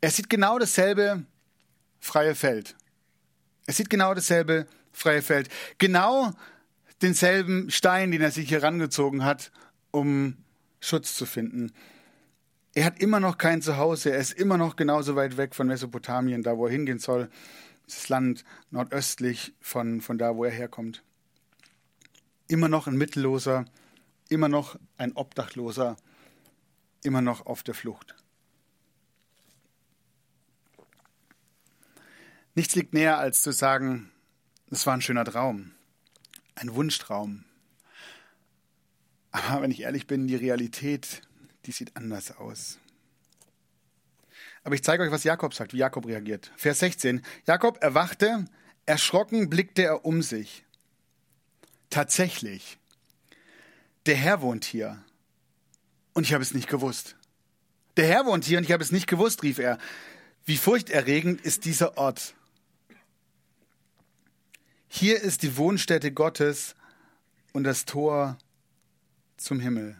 Er 0.00 0.10
sieht 0.10 0.28
genau 0.28 0.58
dasselbe 0.58 1.24
freie 2.00 2.34
Feld. 2.34 2.74
Er 3.66 3.74
sieht 3.74 3.88
genau 3.88 4.14
dasselbe 4.14 4.66
freie 4.92 5.22
Feld. 5.22 5.48
Genau 5.78 6.32
denselben 7.02 7.70
Stein, 7.70 8.10
den 8.10 8.20
er 8.20 8.30
sich 8.30 8.48
hier 8.48 8.62
rangezogen 8.62 9.24
hat, 9.24 9.52
um 9.90 10.36
Schutz 10.80 11.14
zu 11.14 11.26
finden. 11.26 11.72
Er 12.74 12.84
hat 12.84 13.00
immer 13.00 13.20
noch 13.20 13.38
kein 13.38 13.62
Zuhause. 13.62 14.10
Er 14.10 14.18
ist 14.18 14.32
immer 14.32 14.56
noch 14.56 14.76
genauso 14.76 15.16
weit 15.16 15.36
weg 15.36 15.54
von 15.54 15.66
Mesopotamien, 15.66 16.42
da 16.42 16.56
wo 16.56 16.66
er 16.66 16.72
hingehen 16.72 16.98
soll. 16.98 17.28
Das 17.86 18.08
Land 18.08 18.44
nordöstlich 18.70 19.54
von, 19.60 20.00
von 20.00 20.18
da, 20.18 20.36
wo 20.36 20.44
er 20.44 20.50
herkommt. 20.50 21.02
Immer 22.46 22.68
noch 22.68 22.86
ein 22.86 22.96
Mittelloser, 22.96 23.64
immer 24.28 24.48
noch 24.48 24.78
ein 24.96 25.12
Obdachloser, 25.12 25.96
immer 27.02 27.22
noch 27.22 27.46
auf 27.46 27.62
der 27.62 27.74
Flucht. 27.74 28.14
Nichts 32.54 32.74
liegt 32.74 32.92
näher, 32.92 33.18
als 33.18 33.42
zu 33.42 33.52
sagen, 33.52 34.10
es 34.70 34.86
war 34.86 34.94
ein 34.94 35.00
schöner 35.00 35.24
Traum, 35.24 35.72
ein 36.58 36.74
Wunschtraum. 36.74 37.44
Aber 39.30 39.62
wenn 39.62 39.70
ich 39.70 39.82
ehrlich 39.82 40.06
bin, 40.06 40.26
die 40.26 40.36
Realität, 40.36 41.22
die 41.66 41.72
sieht 41.72 41.96
anders 41.96 42.36
aus. 42.36 42.78
Aber 44.64 44.74
ich 44.74 44.82
zeige 44.82 45.02
euch, 45.02 45.10
was 45.10 45.24
Jakob 45.24 45.54
sagt, 45.54 45.72
wie 45.72 45.78
Jakob 45.78 46.06
reagiert. 46.06 46.50
Vers 46.56 46.80
16. 46.80 47.22
Jakob 47.46 47.82
erwachte, 47.82 48.44
erschrocken 48.86 49.48
blickte 49.48 49.82
er 49.82 50.04
um 50.04 50.22
sich. 50.22 50.64
Tatsächlich, 51.90 52.78
der 54.06 54.16
Herr 54.16 54.42
wohnt 54.42 54.64
hier. 54.64 55.02
Und 56.12 56.24
ich 56.24 56.32
habe 56.32 56.42
es 56.42 56.54
nicht 56.54 56.68
gewusst. 56.68 57.16
Der 57.96 58.06
Herr 58.06 58.26
wohnt 58.26 58.44
hier 58.44 58.58
und 58.58 58.64
ich 58.64 58.72
habe 58.72 58.82
es 58.82 58.92
nicht 58.92 59.06
gewusst, 59.06 59.42
rief 59.42 59.58
er. 59.58 59.78
Wie 60.44 60.56
furchterregend 60.56 61.40
ist 61.40 61.64
dieser 61.64 61.96
Ort. 61.96 62.34
Hier 64.88 65.20
ist 65.20 65.42
die 65.42 65.56
Wohnstätte 65.56 66.12
Gottes 66.12 66.74
und 67.52 67.64
das 67.64 67.84
Tor 67.84 68.38
zum 69.36 69.60
Himmel. 69.60 69.98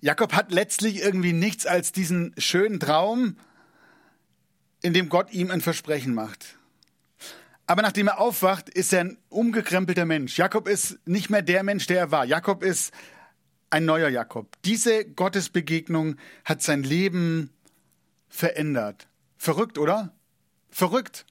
Jakob 0.00 0.32
hat 0.32 0.52
letztlich 0.52 1.00
irgendwie 1.00 1.32
nichts 1.32 1.66
als 1.66 1.92
diesen 1.92 2.34
schönen 2.38 2.80
Traum, 2.80 3.36
in 4.82 4.94
dem 4.94 5.08
Gott 5.08 5.32
ihm 5.32 5.50
ein 5.50 5.60
Versprechen 5.60 6.14
macht. 6.14 6.56
Aber 7.66 7.82
nachdem 7.82 8.08
er 8.08 8.18
aufwacht, 8.18 8.68
ist 8.68 8.92
er 8.92 9.00
ein 9.00 9.18
umgekrempelter 9.28 10.04
Mensch. 10.04 10.38
Jakob 10.38 10.66
ist 10.66 10.98
nicht 11.06 11.30
mehr 11.30 11.42
der 11.42 11.62
Mensch, 11.62 11.86
der 11.86 11.98
er 11.98 12.10
war. 12.10 12.24
Jakob 12.24 12.62
ist 12.62 12.92
ein 13.68 13.84
neuer 13.84 14.08
Jakob. 14.08 14.56
Diese 14.64 15.04
Gottesbegegnung 15.04 16.16
hat 16.44 16.62
sein 16.62 16.82
Leben 16.82 17.50
verändert. 18.28 19.08
Verrückt, 19.36 19.78
oder? 19.78 20.12
Verrückt. 20.70 21.26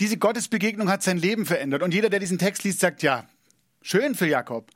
Diese 0.00 0.16
Gottesbegegnung 0.16 0.88
hat 0.88 1.02
sein 1.02 1.18
Leben 1.18 1.46
verändert. 1.46 1.82
Und 1.82 1.94
jeder, 1.94 2.10
der 2.10 2.20
diesen 2.20 2.38
Text 2.38 2.64
liest, 2.64 2.80
sagt, 2.80 3.02
ja, 3.02 3.28
schön 3.82 4.14
für 4.14 4.26
Jakob. 4.26 4.70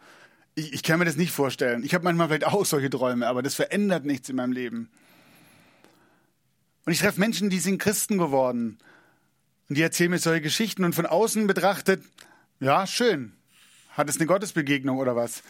Ich, 0.55 0.73
ich 0.73 0.83
kann 0.83 0.99
mir 0.99 1.05
das 1.05 1.17
nicht 1.17 1.33
vorstellen. 1.33 1.85
Ich 1.85 1.95
habe 1.95 2.05
manchmal 2.05 2.29
vielleicht 2.29 2.47
auch 2.47 2.65
solche 2.65 2.91
Träume, 2.91 3.27
aber 3.27 3.43
das 3.43 3.55
verändert 3.55 4.05
nichts 4.05 4.29
in 4.29 4.37
meinem 4.37 4.53
Leben. 4.53 4.91
Und 6.85 6.93
ich 6.93 7.01
treffe 7.01 7.21
Menschen, 7.21 7.51
die 7.51 7.59
sind 7.59 7.79
Christen 7.79 8.19
geworden. 8.19 8.79
Und 9.69 9.77
die 9.77 9.83
erzählen 9.83 10.11
mir 10.11 10.19
solche 10.19 10.41
Geschichten 10.41 10.85
und 10.85 10.95
von 10.95 11.07
außen 11.07 11.47
betrachtet, 11.47 12.03
ja, 12.61 12.87
schön. 12.87 13.33
Hat 13.91 14.09
es 14.09 14.17
eine 14.17 14.27
Gottesbegegnung 14.27 14.99
oder 14.99 15.15
was? 15.15 15.43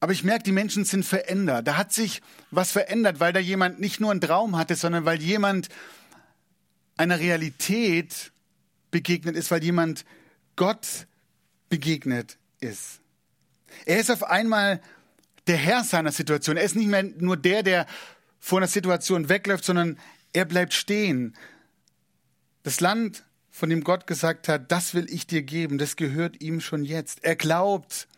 Aber 0.00 0.12
ich 0.12 0.22
merke, 0.22 0.44
die 0.44 0.52
Menschen 0.52 0.84
sind 0.84 1.04
verändert. 1.04 1.66
Da 1.66 1.76
hat 1.76 1.92
sich 1.92 2.20
was 2.50 2.72
verändert, 2.72 3.20
weil 3.20 3.32
da 3.32 3.40
jemand 3.40 3.80
nicht 3.80 4.00
nur 4.00 4.10
einen 4.10 4.20
Traum 4.20 4.56
hatte, 4.56 4.74
sondern 4.74 5.04
weil 5.04 5.20
jemand 5.20 5.68
einer 6.96 7.18
Realität 7.18 8.32
begegnet 8.90 9.36
ist, 9.36 9.50
weil 9.50 9.64
jemand 9.64 10.04
Gott 10.56 11.06
begegnet 11.68 12.38
ist. 12.60 13.00
Er 13.86 13.98
ist 13.98 14.10
auf 14.10 14.22
einmal 14.22 14.80
der 15.46 15.56
Herr 15.56 15.84
seiner 15.84 16.12
Situation. 16.12 16.56
Er 16.56 16.64
ist 16.64 16.76
nicht 16.76 16.88
mehr 16.88 17.02
nur 17.02 17.36
der, 17.36 17.62
der 17.62 17.86
vor 18.38 18.58
einer 18.58 18.68
Situation 18.68 19.28
wegläuft, 19.28 19.64
sondern 19.64 19.98
er 20.32 20.44
bleibt 20.44 20.74
stehen. 20.74 21.34
Das 22.62 22.80
Land, 22.80 23.24
von 23.50 23.70
dem 23.70 23.84
Gott 23.84 24.06
gesagt 24.06 24.48
hat, 24.48 24.70
das 24.70 24.94
will 24.94 25.06
ich 25.08 25.26
dir 25.26 25.42
geben, 25.42 25.78
das 25.78 25.96
gehört 25.96 26.40
ihm 26.40 26.60
schon 26.60 26.84
jetzt. 26.84 27.24
Er 27.24 27.36
glaubt, 27.36 28.08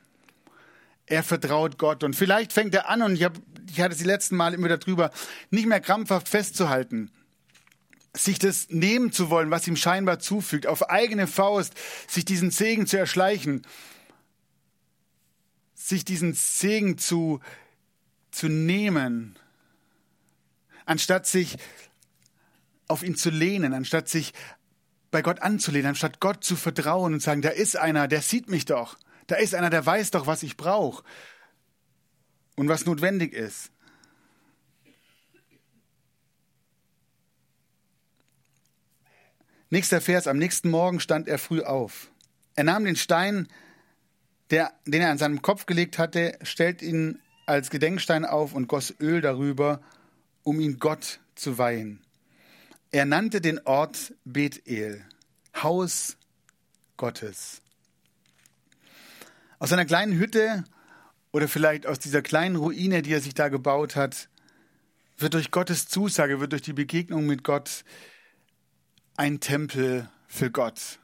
er 1.06 1.22
vertraut 1.22 1.78
Gott. 1.78 2.04
Und 2.04 2.14
vielleicht 2.14 2.52
fängt 2.52 2.74
er 2.74 2.88
an, 2.88 3.02
und 3.02 3.14
ich, 3.14 3.24
hab, 3.24 3.34
ich 3.68 3.80
hatte 3.80 3.92
es 3.92 3.98
die 3.98 4.04
letzten 4.04 4.36
Mal 4.36 4.54
immer 4.54 4.68
darüber, 4.68 5.10
nicht 5.50 5.66
mehr 5.66 5.80
krampfhaft 5.80 6.28
festzuhalten, 6.28 7.10
sich 8.16 8.38
das 8.38 8.68
nehmen 8.70 9.12
zu 9.12 9.30
wollen, 9.30 9.50
was 9.50 9.66
ihm 9.66 9.76
scheinbar 9.76 10.18
zufügt, 10.18 10.66
auf 10.66 10.90
eigene 10.90 11.26
Faust 11.26 11.74
sich 12.08 12.24
diesen 12.24 12.50
Segen 12.50 12.86
zu 12.86 12.98
erschleichen, 12.98 13.66
sich 15.74 16.04
diesen 16.04 16.34
Segen 16.34 16.98
zu, 16.98 17.40
zu 18.30 18.48
nehmen, 18.48 19.38
anstatt 20.84 21.26
sich 21.26 21.58
auf 22.88 23.02
ihn 23.02 23.16
zu 23.16 23.30
lehnen, 23.30 23.74
anstatt 23.74 24.08
sich 24.08 24.32
bei 25.10 25.22
Gott 25.22 25.42
anzulehnen, 25.42 25.88
anstatt 25.88 26.20
Gott 26.20 26.44
zu 26.44 26.56
vertrauen 26.56 27.14
und 27.14 27.20
sagen, 27.20 27.42
da 27.42 27.50
ist 27.50 27.76
einer, 27.76 28.08
der 28.08 28.22
sieht 28.22 28.48
mich 28.48 28.64
doch, 28.64 28.98
da 29.26 29.36
ist 29.36 29.54
einer, 29.54 29.70
der 29.70 29.84
weiß 29.84 30.10
doch, 30.10 30.26
was 30.26 30.42
ich 30.42 30.56
brauche 30.56 31.04
und 32.54 32.68
was 32.68 32.86
notwendig 32.86 33.32
ist. 33.32 33.70
Nächster 39.68 40.00
Vers, 40.00 40.28
am 40.28 40.38
nächsten 40.38 40.70
Morgen 40.70 41.00
stand 41.00 41.26
er 41.26 41.38
früh 41.38 41.60
auf. 41.60 42.12
Er 42.54 42.62
nahm 42.62 42.84
den 42.84 42.94
Stein, 42.94 43.48
der, 44.50 44.72
den 44.86 45.02
er 45.02 45.10
an 45.10 45.18
seinem 45.18 45.42
Kopf 45.42 45.66
gelegt 45.66 45.98
hatte, 45.98 46.38
stellt 46.42 46.82
ihn 46.82 47.18
als 47.46 47.70
Gedenkstein 47.70 48.24
auf 48.24 48.54
und 48.54 48.68
goss 48.68 48.94
Öl 49.00 49.20
darüber, 49.20 49.80
um 50.44 50.60
ihn 50.60 50.78
Gott 50.78 51.18
zu 51.34 51.58
weihen. 51.58 52.00
Er 52.92 53.06
nannte 53.06 53.40
den 53.40 53.58
Ort 53.66 54.14
Bethel, 54.24 55.04
Haus 55.60 56.16
Gottes. 56.96 57.60
Aus 59.58 59.72
einer 59.72 59.84
kleinen 59.84 60.16
Hütte 60.16 60.62
oder 61.32 61.48
vielleicht 61.48 61.88
aus 61.88 61.98
dieser 61.98 62.22
kleinen 62.22 62.54
Ruine, 62.54 63.02
die 63.02 63.12
er 63.12 63.20
sich 63.20 63.34
da 63.34 63.48
gebaut 63.48 63.96
hat, 63.96 64.28
wird 65.18 65.34
durch 65.34 65.50
Gottes 65.50 65.88
Zusage, 65.88 66.38
wird 66.38 66.52
durch 66.52 66.62
die 66.62 66.72
Begegnung 66.72 67.26
mit 67.26 67.42
Gott 67.42 67.84
ein 69.16 69.40
Tempel 69.40 70.08
für 70.28 70.50
Gott. 70.50 70.98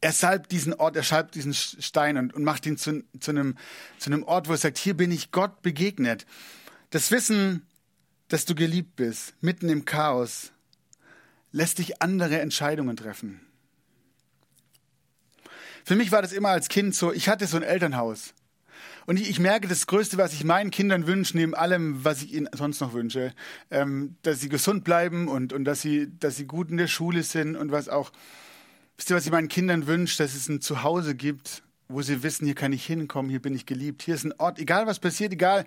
Er 0.00 0.12
salbt 0.12 0.52
diesen 0.52 0.74
Ort, 0.74 0.96
er 0.96 1.02
salbt 1.02 1.34
diesen 1.34 1.54
Stein 1.54 2.16
und, 2.16 2.34
und 2.34 2.44
macht 2.44 2.66
ihn 2.66 2.76
zu, 2.76 3.02
zu, 3.18 3.30
einem, 3.30 3.56
zu 3.98 4.10
einem 4.10 4.22
Ort, 4.22 4.48
wo 4.48 4.52
er 4.52 4.58
sagt, 4.58 4.78
hier 4.78 4.94
bin 4.94 5.10
ich 5.10 5.30
Gott 5.30 5.62
begegnet. 5.62 6.26
Das 6.90 7.10
Wissen, 7.10 7.66
dass 8.28 8.44
du 8.44 8.54
geliebt 8.54 8.96
bist, 8.96 9.34
mitten 9.40 9.68
im 9.68 9.84
Chaos, 9.84 10.52
lässt 11.52 11.78
dich 11.78 12.02
andere 12.02 12.40
Entscheidungen 12.40 12.96
treffen. 12.96 13.40
Für 15.84 15.96
mich 15.96 16.12
war 16.12 16.20
das 16.20 16.32
immer 16.32 16.50
als 16.50 16.68
Kind 16.68 16.94
so, 16.94 17.12
ich 17.12 17.28
hatte 17.28 17.46
so 17.46 17.56
ein 17.56 17.62
Elternhaus. 17.62 18.34
Und 19.06 19.18
ich, 19.20 19.30
ich 19.30 19.38
merke, 19.38 19.68
das 19.68 19.86
Größte, 19.86 20.18
was 20.18 20.32
ich 20.32 20.44
meinen 20.44 20.70
Kindern 20.70 21.06
wünsche, 21.06 21.36
neben 21.36 21.54
allem, 21.54 22.04
was 22.04 22.22
ich 22.22 22.34
ihnen 22.34 22.48
sonst 22.52 22.80
noch 22.80 22.92
wünsche, 22.92 23.32
ähm, 23.70 24.16
dass 24.22 24.40
sie 24.40 24.48
gesund 24.48 24.84
bleiben 24.84 25.28
und, 25.28 25.52
und 25.52 25.64
dass, 25.64 25.80
sie, 25.80 26.08
dass 26.18 26.36
sie 26.36 26.46
gut 26.46 26.70
in 26.70 26.76
der 26.76 26.88
Schule 26.88 27.22
sind 27.22 27.56
und 27.56 27.70
was 27.70 27.88
auch. 27.88 28.12
Wisst 28.96 29.10
ihr, 29.10 29.16
was 29.16 29.26
ich 29.26 29.32
meinen 29.32 29.48
Kindern 29.48 29.86
wünsche? 29.86 30.18
Dass 30.18 30.34
es 30.34 30.48
ein 30.48 30.60
Zuhause 30.60 31.14
gibt, 31.14 31.62
wo 31.88 32.02
sie 32.02 32.22
wissen, 32.22 32.46
hier 32.46 32.54
kann 32.54 32.72
ich 32.72 32.84
hinkommen, 32.84 33.30
hier 33.30 33.40
bin 33.40 33.54
ich 33.54 33.66
geliebt, 33.66 34.02
hier 34.02 34.14
ist 34.14 34.24
ein 34.24 34.34
Ort, 34.38 34.58
egal 34.58 34.86
was 34.86 34.98
passiert, 34.98 35.32
egal 35.32 35.64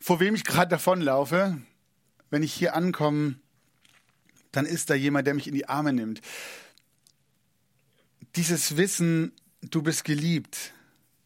vor 0.00 0.20
wem 0.20 0.34
ich 0.34 0.44
gerade 0.44 0.68
davonlaufe, 0.68 1.58
wenn 2.30 2.42
ich 2.42 2.52
hier 2.52 2.74
ankomme, 2.74 3.36
dann 4.52 4.66
ist 4.66 4.90
da 4.90 4.94
jemand, 4.94 5.26
der 5.26 5.34
mich 5.34 5.46
in 5.46 5.54
die 5.54 5.68
Arme 5.68 5.92
nimmt. 5.92 6.20
Dieses 8.36 8.76
Wissen, 8.76 9.32
du 9.62 9.82
bist 9.82 10.04
geliebt. 10.04 10.74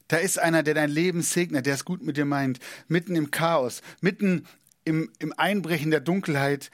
Da 0.08 0.16
ist 0.16 0.38
einer, 0.38 0.62
der 0.62 0.74
dein 0.74 0.90
Leben 0.90 1.22
segnet, 1.22 1.66
der 1.66 1.74
es 1.74 1.84
gut 1.84 2.02
mit 2.02 2.16
dir 2.16 2.24
meint, 2.24 2.58
mitten 2.88 3.14
im 3.14 3.30
Chaos, 3.30 3.82
mitten 4.00 4.46
im, 4.84 5.10
im 5.18 5.34
Einbrechen 5.36 5.90
der 5.90 6.00
Dunkelheit, 6.00 6.70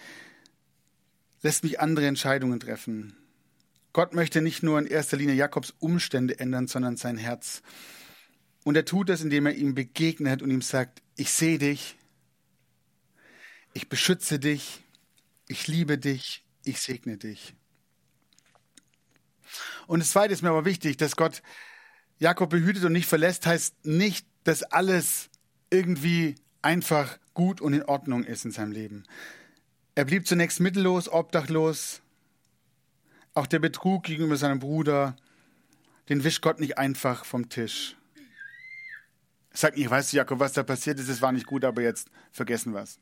lässt 1.42 1.64
mich 1.64 1.80
andere 1.80 2.06
Entscheidungen 2.06 2.60
treffen. 2.60 3.16
Gott 3.92 4.14
möchte 4.14 4.40
nicht 4.40 4.62
nur 4.62 4.78
in 4.78 4.86
erster 4.86 5.16
Linie 5.16 5.34
Jakobs 5.34 5.74
Umstände 5.78 6.38
ändern, 6.38 6.68
sondern 6.68 6.96
sein 6.96 7.18
Herz. 7.18 7.62
Und 8.64 8.76
er 8.76 8.84
tut 8.84 9.08
das, 9.08 9.20
indem 9.20 9.46
er 9.46 9.54
ihm 9.54 9.74
begegnet 9.74 10.40
und 10.40 10.50
ihm 10.50 10.62
sagt, 10.62 11.02
ich 11.16 11.30
sehe 11.30 11.58
dich, 11.58 11.96
ich 13.72 13.88
beschütze 13.88 14.38
dich, 14.38 14.82
ich 15.48 15.66
liebe 15.66 15.98
dich, 15.98 16.44
ich 16.64 16.80
segne 16.80 17.18
dich. 17.18 17.54
Und 19.86 20.00
das 20.00 20.10
Zweite 20.10 20.32
ist 20.32 20.42
mir 20.42 20.50
aber 20.50 20.64
wichtig, 20.64 20.96
dass 20.96 21.16
Gott 21.16 21.42
Jakob 22.18 22.50
behütet 22.50 22.84
und 22.84 22.92
nicht 22.92 23.06
verlässt, 23.08 23.46
heißt 23.46 23.84
nicht, 23.84 24.26
dass 24.44 24.62
alles 24.62 25.30
irgendwie 25.70 26.36
einfach 26.62 27.18
gut 27.34 27.60
und 27.60 27.72
in 27.72 27.82
Ordnung 27.82 28.24
ist 28.24 28.44
in 28.44 28.52
seinem 28.52 28.72
Leben. 28.72 29.04
Er 29.94 30.04
blieb 30.04 30.26
zunächst 30.26 30.60
mittellos, 30.60 31.08
obdachlos. 31.08 32.00
Auch 33.34 33.46
der 33.46 33.58
Betrug 33.58 34.04
gegenüber 34.04 34.36
seinem 34.36 34.60
Bruder, 34.60 35.16
den 36.08 36.22
wischt 36.22 36.42
Gott 36.42 36.60
nicht 36.60 36.78
einfach 36.78 37.24
vom 37.24 37.48
Tisch. 37.48 37.96
Sag 39.52 39.76
nicht, 39.76 39.90
weißt 39.90 40.12
du, 40.12 40.16
Jakob, 40.16 40.40
was 40.40 40.52
da 40.52 40.62
passiert 40.62 40.98
ist, 40.98 41.08
es 41.08 41.22
war 41.22 41.32
nicht 41.32 41.46
gut, 41.46 41.64
aber 41.64 41.82
jetzt 41.82 42.08
vergessen 42.32 42.74
was. 42.74 42.98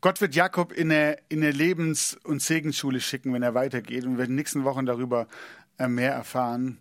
Gott 0.00 0.20
wird 0.20 0.34
Jakob 0.34 0.72
in 0.72 0.92
eine, 0.92 1.16
in 1.28 1.42
eine 1.42 1.50
Lebens- 1.50 2.16
und 2.22 2.42
Segensschule 2.42 3.00
schicken, 3.00 3.32
wenn 3.32 3.42
er 3.42 3.54
weitergeht. 3.54 4.04
Und 4.04 4.12
wir 4.12 4.18
werden 4.18 4.30
in 4.30 4.32
den 4.32 4.36
nächsten 4.36 4.64
Wochen 4.64 4.86
darüber 4.86 5.26
äh, 5.78 5.88
mehr 5.88 6.12
erfahren. 6.12 6.78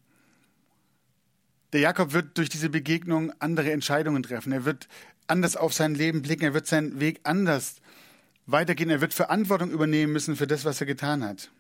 Der 1.76 1.82
Jakob 1.82 2.14
wird 2.14 2.38
durch 2.38 2.48
diese 2.48 2.70
Begegnung 2.70 3.34
andere 3.40 3.74
Entscheidungen 3.74 4.24
treffen. 4.24 4.54
Er 4.54 4.64
wird 4.64 4.88
anders 5.28 5.58
auf 5.58 5.74
sein 5.74 5.94
Leben 5.94 6.22
blicken. 6.22 6.46
Er 6.46 6.54
wird 6.54 6.68
seinen 6.68 7.02
Weg 7.02 7.20
anders 7.24 7.82
weitergehen. 8.46 8.90
Er 8.90 9.02
wird 9.02 9.14
Verantwortung 9.14 9.72
übernehmen 9.72 10.14
müssen 10.14 10.38
für 10.38 10.48
das, 10.48 10.64
was 10.64 10.80
er 10.80 10.88
getan 10.88 11.22
hat. 11.22 11.52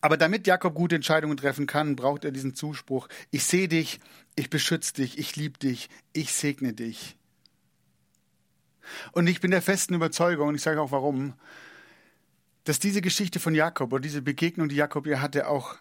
Aber 0.00 0.16
damit 0.16 0.48
Jakob 0.48 0.74
gute 0.74 0.96
Entscheidungen 0.96 1.36
treffen 1.36 1.68
kann, 1.68 1.94
braucht 1.94 2.24
er 2.24 2.32
diesen 2.32 2.56
Zuspruch. 2.56 3.06
Ich 3.30 3.44
sehe 3.44 3.68
dich, 3.68 4.00
ich 4.34 4.50
beschütze 4.50 4.92
dich, 4.94 5.16
ich 5.16 5.36
liebe 5.36 5.60
dich, 5.60 5.88
ich 6.12 6.32
segne 6.32 6.72
dich. 6.72 7.14
Und 9.12 9.28
ich 9.28 9.40
bin 9.40 9.52
der 9.52 9.62
festen 9.62 9.94
Überzeugung, 9.94 10.48
und 10.48 10.56
ich 10.56 10.62
sage 10.62 10.82
auch 10.82 10.90
warum, 10.90 11.34
dass 12.64 12.80
diese 12.80 13.02
Geschichte 13.02 13.38
von 13.38 13.54
Jakob 13.54 13.92
oder 13.92 14.02
diese 14.02 14.20
Begegnung, 14.20 14.68
die 14.68 14.74
Jakob 14.74 15.06
ihr 15.06 15.22
hatte, 15.22 15.46
auch 15.46 15.76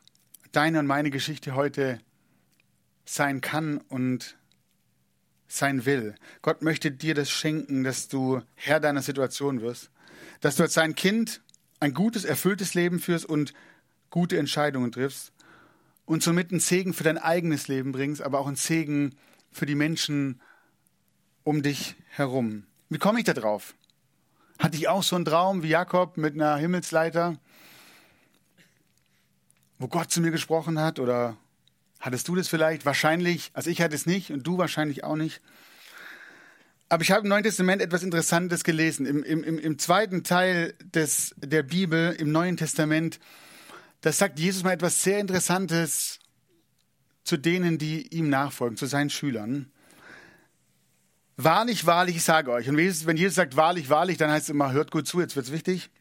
deine 0.52 0.78
und 0.78 0.86
meine 0.86 1.10
Geschichte 1.10 1.56
heute 1.56 2.00
sein 3.10 3.42
kann 3.42 3.80
und 3.89 4.38
sein 5.48 5.86
will. 5.86 6.13
Gott 6.43 6.62
möchte 6.62 6.91
dir 6.91 7.15
das 7.15 7.32
schenken, 7.32 7.84
dass 7.84 8.08
du 8.08 8.41
Herr 8.54 8.80
deiner 8.80 9.02
Situation 9.02 9.62
wirst, 9.62 9.89
dass 10.41 10.58
du 10.58 10.63
als 10.63 10.76
sein 10.76 10.93
Kind 10.93 11.41
ein 11.80 11.93
gutes, 11.93 12.24
erfülltes 12.24 12.76
Leben 12.76 13.00
führst 13.00 13.26
und 13.26 13.54
gute 14.12 14.38
Entscheidungen 14.38 14.91
triffst 14.91 15.32
und 16.06 16.22
somit 16.22 16.52
einen 16.52 16.60
Segen 16.60 16.93
für 16.93 17.04
dein 17.04 17.17
eigenes 17.17 17.67
Leben 17.67 17.93
bringst, 17.93 18.22
aber 18.22 18.39
auch 18.39 18.48
einen 18.48 18.56
Segen 18.56 19.15
für 19.52 19.65
die 19.65 19.76
Menschen 19.76 20.39
um 21.43 21.63
dich 21.63 21.95
herum. 22.10 22.67
Wie 22.89 23.00
komme 23.00 23.19
ich 23.19 23.26
da 23.26 23.34
drauf? 23.34 23.74
Hatte 24.60 24.78
ich 24.78 24.88
auch 24.88 25.04
so 25.04 25.15
einen 25.15 25.26
Traum 25.26 25.63
wie 25.63 25.69
Jakob 25.69 26.17
mit 26.17 26.36
einer 26.36 26.58
Himmelsleiter, 26.58 27.38
wo 29.80 29.88
Gott 29.88 30.12
zu 30.12 30.22
mir 30.22 30.32
gesprochen 30.32 30.80
hat? 30.80 31.00
Oder 31.00 31.38
hattest 32.00 32.28
du 32.28 32.36
das 32.36 32.48
vielleicht? 32.48 32.86
Wahrscheinlich. 32.86 33.52
Also 33.54 33.70
ich 33.70 33.82
hatte 33.82 33.96
es 33.96 34.06
nicht 34.06 34.32
und 34.32 34.46
du 34.46 34.58
wahrscheinlich 34.58 35.04
auch 35.04 35.16
nicht. 35.16 35.42
Aber 36.90 37.04
ich 37.04 37.12
habe 37.12 37.22
im 37.22 37.30
Neuen 37.30 37.44
Testament 37.44 37.84
etwas 37.84 38.02
Interessantes 38.02 38.64
gelesen. 38.64 39.06
Im, 39.06 39.24
im, 39.24 39.60
im 39.60 39.78
zweiten 39.78 40.24
Teil 40.24 40.74
des, 40.84 41.36
der 41.38 41.62
Bibel, 41.62 42.16
im 42.18 42.32
Neuen 42.32 42.58
Testament, 42.58 43.20
da 44.02 44.12
sagt 44.12 44.40
Jesus 44.40 44.64
mal 44.64 44.72
etwas 44.72 45.04
sehr 45.04 45.20
Interessantes 45.20 46.20
zu 47.24 47.38
denen, 47.38 47.78
die 47.78 48.08
ihm 48.08 48.30
nachfolgen, 48.30 48.76
zu 48.76 48.88
seinen 48.88 49.12
Schülern. 49.12 49.72
Wahrlich, 51.38 51.86
wahrlich, 51.86 52.16
ich 52.16 52.24
sage 52.24 52.52
euch. 52.52 52.68
Und 52.68 52.76
wenn 52.78 53.18
Jesus 53.18 53.36
sagt 53.36 53.56
wahrlich, 53.56 53.90
wahrlich, 53.90 54.18
dann 54.18 54.32
heißt 54.32 54.46
es 54.46 54.50
immer, 54.50 54.72
hört 54.72 54.90
gut 54.90 55.08
zu, 55.08 55.20
jetzt 55.20 55.36
wird's 55.36 55.52
wichtig. 55.52 55.92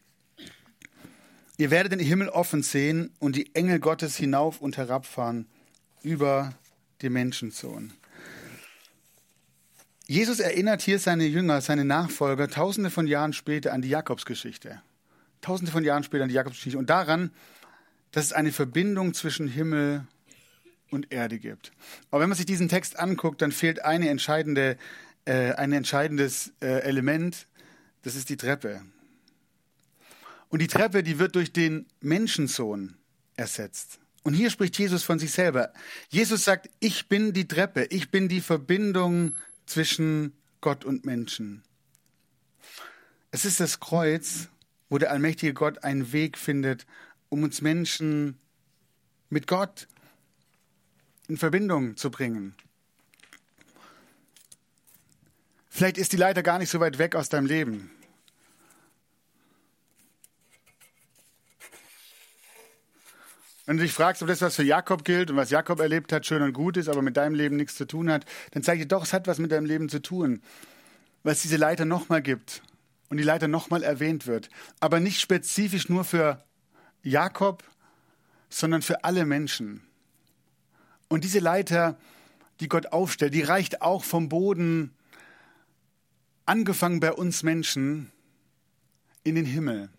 Ihr 1.58 1.70
werdet 1.70 1.92
den 1.92 2.00
Himmel 2.00 2.28
offen 2.30 2.62
sehen 2.62 3.12
und 3.18 3.36
die 3.36 3.54
Engel 3.54 3.78
Gottes 3.78 4.16
hinauf 4.16 4.60
und 4.60 4.78
herabfahren 4.78 5.46
über 6.08 6.54
die 7.02 7.10
Menschensohn. 7.10 7.92
Jesus 10.06 10.40
erinnert 10.40 10.80
hier 10.80 10.98
seine 10.98 11.26
Jünger, 11.26 11.60
seine 11.60 11.84
Nachfolger, 11.84 12.48
tausende 12.48 12.90
von 12.90 13.06
Jahren 13.06 13.34
später 13.34 13.72
an 13.74 13.82
die 13.82 13.90
Jakobsgeschichte. 13.90 14.80
Tausende 15.42 15.70
von 15.70 15.84
Jahren 15.84 16.02
später 16.02 16.22
an 16.22 16.30
die 16.30 16.34
Jakobsgeschichte 16.34 16.78
und 16.78 16.88
daran, 16.88 17.30
dass 18.10 18.24
es 18.24 18.32
eine 18.32 18.52
Verbindung 18.52 19.12
zwischen 19.12 19.48
Himmel 19.48 20.06
und 20.90 21.12
Erde 21.12 21.38
gibt. 21.38 21.72
Aber 22.10 22.22
wenn 22.22 22.30
man 22.30 22.38
sich 22.38 22.46
diesen 22.46 22.70
Text 22.70 22.98
anguckt, 22.98 23.42
dann 23.42 23.52
fehlt 23.52 23.84
eine 23.84 24.08
entscheidende 24.08 24.78
äh, 25.28 25.52
ein 25.52 25.72
entscheidendes 25.72 26.52
äh, 26.62 26.80
Element, 26.80 27.46
das 28.02 28.14
ist 28.14 28.30
die 28.30 28.38
Treppe. 28.38 28.80
Und 30.48 30.62
die 30.62 30.68
Treppe, 30.68 31.02
die 31.02 31.18
wird 31.18 31.34
durch 31.34 31.52
den 31.52 31.86
Menschensohn 32.00 32.96
ersetzt. 33.36 34.00
Und 34.22 34.34
hier 34.34 34.50
spricht 34.50 34.78
Jesus 34.78 35.02
von 35.02 35.18
sich 35.18 35.32
selber. 35.32 35.72
Jesus 36.08 36.44
sagt, 36.44 36.68
ich 36.80 37.08
bin 37.08 37.32
die 37.32 37.48
Treppe, 37.48 37.84
ich 37.90 38.10
bin 38.10 38.28
die 38.28 38.40
Verbindung 38.40 39.34
zwischen 39.66 40.32
Gott 40.60 40.84
und 40.84 41.04
Menschen. 41.06 41.62
Es 43.30 43.44
ist 43.44 43.60
das 43.60 43.80
Kreuz, 43.80 44.48
wo 44.88 44.98
der 44.98 45.12
allmächtige 45.12 45.54
Gott 45.54 45.84
einen 45.84 46.12
Weg 46.12 46.38
findet, 46.38 46.86
um 47.28 47.42
uns 47.42 47.60
Menschen 47.60 48.38
mit 49.30 49.46
Gott 49.46 49.86
in 51.28 51.36
Verbindung 51.36 51.96
zu 51.96 52.10
bringen. 52.10 52.54
Vielleicht 55.68 55.98
ist 55.98 56.12
die 56.12 56.16
Leiter 56.16 56.42
gar 56.42 56.58
nicht 56.58 56.70
so 56.70 56.80
weit 56.80 56.98
weg 56.98 57.14
aus 57.14 57.28
deinem 57.28 57.46
Leben. 57.46 57.90
Wenn 63.68 63.76
du 63.76 63.82
dich 63.82 63.92
fragst, 63.92 64.22
ob 64.22 64.28
das, 64.28 64.40
was 64.40 64.56
für 64.56 64.62
Jakob 64.62 65.04
gilt 65.04 65.30
und 65.30 65.36
was 65.36 65.50
Jakob 65.50 65.78
erlebt 65.80 66.10
hat, 66.10 66.24
schön 66.24 66.40
und 66.40 66.54
gut 66.54 66.78
ist, 66.78 66.88
aber 66.88 67.02
mit 67.02 67.18
deinem 67.18 67.34
Leben 67.34 67.56
nichts 67.56 67.74
zu 67.74 67.86
tun 67.86 68.10
hat, 68.10 68.24
dann 68.52 68.62
zeige 68.62 68.80
ich 68.80 68.84
dir 68.86 68.96
doch, 68.96 69.02
es 69.02 69.12
hat 69.12 69.26
was 69.26 69.36
mit 69.36 69.52
deinem 69.52 69.66
Leben 69.66 69.90
zu 69.90 70.00
tun, 70.00 70.40
es 71.22 71.42
diese 71.42 71.58
Leiter 71.58 71.84
nochmal 71.84 72.22
gibt 72.22 72.62
und 73.10 73.18
die 73.18 73.22
Leiter 73.22 73.46
nochmal 73.46 73.82
erwähnt 73.82 74.26
wird. 74.26 74.48
Aber 74.80 75.00
nicht 75.00 75.20
spezifisch 75.20 75.90
nur 75.90 76.04
für 76.04 76.42
Jakob, 77.02 77.62
sondern 78.48 78.80
für 78.80 79.04
alle 79.04 79.26
Menschen. 79.26 79.82
Und 81.08 81.24
diese 81.24 81.38
Leiter, 81.38 81.98
die 82.60 82.70
Gott 82.70 82.86
aufstellt, 82.86 83.34
die 83.34 83.42
reicht 83.42 83.82
auch 83.82 84.02
vom 84.02 84.30
Boden 84.30 84.94
angefangen 86.46 87.00
bei 87.00 87.12
uns 87.12 87.42
Menschen 87.42 88.10
in 89.24 89.34
den 89.34 89.44
Himmel. 89.44 89.90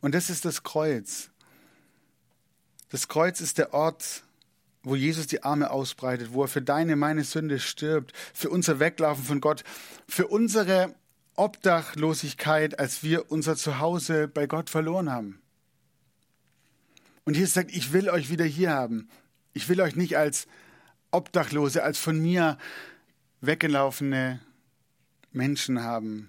Und 0.00 0.12
das 0.12 0.28
ist 0.28 0.44
das 0.44 0.64
Kreuz. 0.64 1.31
Das 2.92 3.08
Kreuz 3.08 3.40
ist 3.40 3.56
der 3.56 3.72
Ort, 3.72 4.22
wo 4.82 4.94
Jesus 4.94 5.26
die 5.26 5.42
Arme 5.42 5.70
ausbreitet, 5.70 6.34
wo 6.34 6.42
er 6.44 6.48
für 6.48 6.60
deine, 6.60 6.94
meine 6.94 7.24
Sünde 7.24 7.58
stirbt, 7.58 8.12
für 8.34 8.50
unser 8.50 8.80
Weglaufen 8.80 9.24
von 9.24 9.40
Gott, 9.40 9.64
für 10.06 10.26
unsere 10.26 10.94
Obdachlosigkeit, 11.34 12.78
als 12.78 13.02
wir 13.02 13.32
unser 13.32 13.56
Zuhause 13.56 14.28
bei 14.28 14.46
Gott 14.46 14.68
verloren 14.68 15.10
haben. 15.10 15.40
Und 17.24 17.34
Jesus 17.34 17.54
sagt, 17.54 17.74
ich 17.74 17.94
will 17.94 18.10
euch 18.10 18.28
wieder 18.28 18.44
hier 18.44 18.72
haben. 18.72 19.08
Ich 19.54 19.70
will 19.70 19.80
euch 19.80 19.96
nicht 19.96 20.18
als 20.18 20.46
Obdachlose, 21.12 21.82
als 21.82 21.98
von 21.98 22.20
mir 22.20 22.58
weggelaufene 23.40 24.38
Menschen 25.32 25.82
haben. 25.82 26.28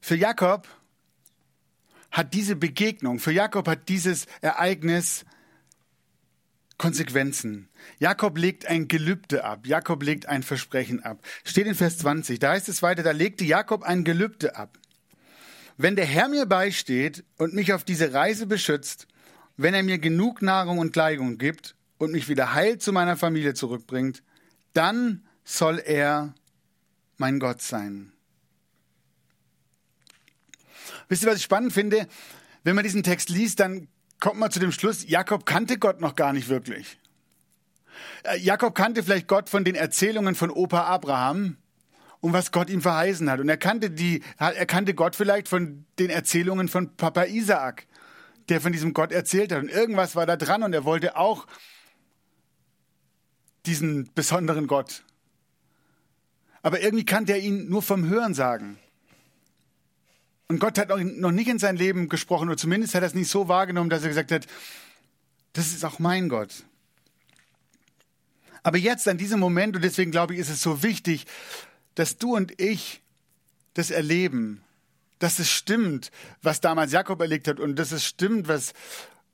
Für 0.00 0.16
Jakob 0.16 0.66
hat 2.14 2.32
diese 2.32 2.54
Begegnung, 2.54 3.18
für 3.18 3.32
Jakob 3.32 3.66
hat 3.68 3.88
dieses 3.88 4.26
Ereignis 4.40 5.26
Konsequenzen. 6.78 7.68
Jakob 7.98 8.38
legt 8.38 8.66
ein 8.66 8.88
Gelübde 8.88 9.44
ab. 9.44 9.66
Jakob 9.66 10.02
legt 10.02 10.26
ein 10.26 10.42
Versprechen 10.42 11.02
ab. 11.02 11.18
Steht 11.44 11.66
in 11.66 11.74
Vers 11.74 11.98
20. 11.98 12.38
Da 12.38 12.52
heißt 12.52 12.68
es 12.68 12.82
weiter, 12.82 13.02
da 13.02 13.10
legte 13.12 13.44
Jakob 13.44 13.82
ein 13.82 14.04
Gelübde 14.04 14.56
ab. 14.56 14.78
Wenn 15.76 15.96
der 15.96 16.04
Herr 16.04 16.28
mir 16.28 16.46
beisteht 16.46 17.24
und 17.36 17.52
mich 17.54 17.72
auf 17.72 17.84
diese 17.84 18.12
Reise 18.12 18.46
beschützt, 18.46 19.06
wenn 19.56 19.74
er 19.74 19.82
mir 19.82 19.98
genug 19.98 20.40
Nahrung 20.40 20.78
und 20.78 20.92
Kleidung 20.92 21.38
gibt 21.38 21.74
und 21.98 22.12
mich 22.12 22.28
wieder 22.28 22.54
heil 22.54 22.78
zu 22.78 22.92
meiner 22.92 23.16
Familie 23.16 23.54
zurückbringt, 23.54 24.22
dann 24.72 25.24
soll 25.44 25.78
er 25.78 26.34
mein 27.18 27.38
Gott 27.38 27.60
sein. 27.62 28.13
Wisst 31.08 31.22
ihr, 31.22 31.30
was 31.30 31.38
ich 31.38 31.44
spannend 31.44 31.72
finde? 31.72 32.06
Wenn 32.62 32.74
man 32.74 32.84
diesen 32.84 33.02
Text 33.02 33.28
liest, 33.28 33.60
dann 33.60 33.88
kommt 34.20 34.38
man 34.38 34.50
zu 34.50 34.58
dem 34.58 34.72
Schluss, 34.72 35.06
Jakob 35.08 35.46
kannte 35.46 35.78
Gott 35.78 36.00
noch 36.00 36.16
gar 36.16 36.32
nicht 36.32 36.48
wirklich. 36.48 36.98
Äh, 38.24 38.38
Jakob 38.38 38.74
kannte 38.74 39.02
vielleicht 39.02 39.28
Gott 39.28 39.48
von 39.48 39.64
den 39.64 39.74
Erzählungen 39.74 40.34
von 40.34 40.50
Opa 40.50 40.84
Abraham 40.84 41.56
und 42.20 42.32
was 42.32 42.52
Gott 42.52 42.70
ihm 42.70 42.80
verheißen 42.80 43.30
hat. 43.30 43.40
Und 43.40 43.48
er 43.48 43.58
kannte, 43.58 43.90
die, 43.90 44.22
er 44.38 44.66
kannte 44.66 44.94
Gott 44.94 45.14
vielleicht 45.14 45.48
von 45.48 45.84
den 45.98 46.08
Erzählungen 46.08 46.68
von 46.68 46.96
Papa 46.96 47.24
Isaak, 47.24 47.86
der 48.48 48.60
von 48.60 48.72
diesem 48.72 48.94
Gott 48.94 49.12
erzählt 49.12 49.52
hat. 49.52 49.62
Und 49.62 49.68
irgendwas 49.68 50.16
war 50.16 50.24
da 50.24 50.36
dran 50.36 50.62
und 50.62 50.72
er 50.72 50.84
wollte 50.84 51.16
auch 51.16 51.46
diesen 53.66 54.10
besonderen 54.14 54.66
Gott. 54.66 55.04
Aber 56.62 56.80
irgendwie 56.80 57.04
kannte 57.04 57.32
er 57.32 57.40
ihn 57.40 57.68
nur 57.68 57.82
vom 57.82 58.08
Hören 58.08 58.32
sagen. 58.32 58.78
Und 60.54 60.60
Gott 60.60 60.78
hat 60.78 60.88
noch 60.88 61.32
nicht 61.32 61.48
in 61.48 61.58
sein 61.58 61.76
Leben 61.76 62.08
gesprochen, 62.08 62.48
oder 62.48 62.56
zumindest 62.56 62.94
hat 62.94 63.02
er 63.02 63.08
es 63.08 63.14
nicht 63.14 63.28
so 63.28 63.48
wahrgenommen, 63.48 63.90
dass 63.90 64.04
er 64.04 64.08
gesagt 64.10 64.30
hat, 64.30 64.46
das 65.52 65.72
ist 65.72 65.84
auch 65.84 65.98
mein 65.98 66.28
Gott. 66.28 66.62
Aber 68.62 68.78
jetzt 68.78 69.08
an 69.08 69.18
diesem 69.18 69.40
Moment, 69.40 69.74
und 69.74 69.82
deswegen 69.82 70.12
glaube 70.12 70.34
ich, 70.34 70.38
ist 70.38 70.50
es 70.50 70.62
so 70.62 70.84
wichtig, 70.84 71.26
dass 71.96 72.18
du 72.18 72.36
und 72.36 72.60
ich 72.60 73.02
das 73.72 73.90
erleben, 73.90 74.62
dass 75.18 75.40
es 75.40 75.50
stimmt, 75.50 76.12
was 76.40 76.60
damals 76.60 76.92
Jakob 76.92 77.20
erlebt 77.20 77.48
hat, 77.48 77.58
und 77.58 77.74
dass 77.74 77.90
es 77.90 78.04
stimmt, 78.04 78.46
was, 78.46 78.74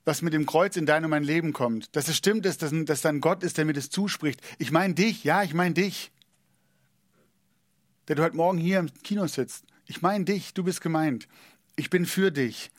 was 0.06 0.22
mit 0.22 0.32
dem 0.32 0.46
Kreuz 0.46 0.78
in 0.78 0.86
dein 0.86 1.04
und 1.04 1.10
mein 1.10 1.22
Leben 1.22 1.52
kommt. 1.52 1.94
Dass 1.94 2.08
es 2.08 2.16
stimmt, 2.16 2.46
dass, 2.46 2.56
dass, 2.56 2.72
dass 2.72 3.02
dann 3.02 3.20
Gott 3.20 3.42
ist, 3.42 3.58
der 3.58 3.66
mir 3.66 3.74
das 3.74 3.90
zuspricht. 3.90 4.40
Ich 4.56 4.72
meine 4.72 4.94
dich, 4.94 5.22
ja, 5.22 5.42
ich 5.42 5.52
meine 5.52 5.74
dich. 5.74 6.12
Der 8.08 8.16
du 8.16 8.22
heute 8.22 8.36
Morgen 8.36 8.56
hier 8.56 8.78
im 8.78 8.90
Kino 9.02 9.26
sitzt. 9.26 9.66
Ich 9.90 10.02
meine 10.02 10.24
dich, 10.24 10.54
du 10.54 10.62
bist 10.62 10.80
gemeint. 10.82 11.26
Ich 11.74 11.90
bin 11.90 12.06
für 12.06 12.30
dich. 12.30 12.70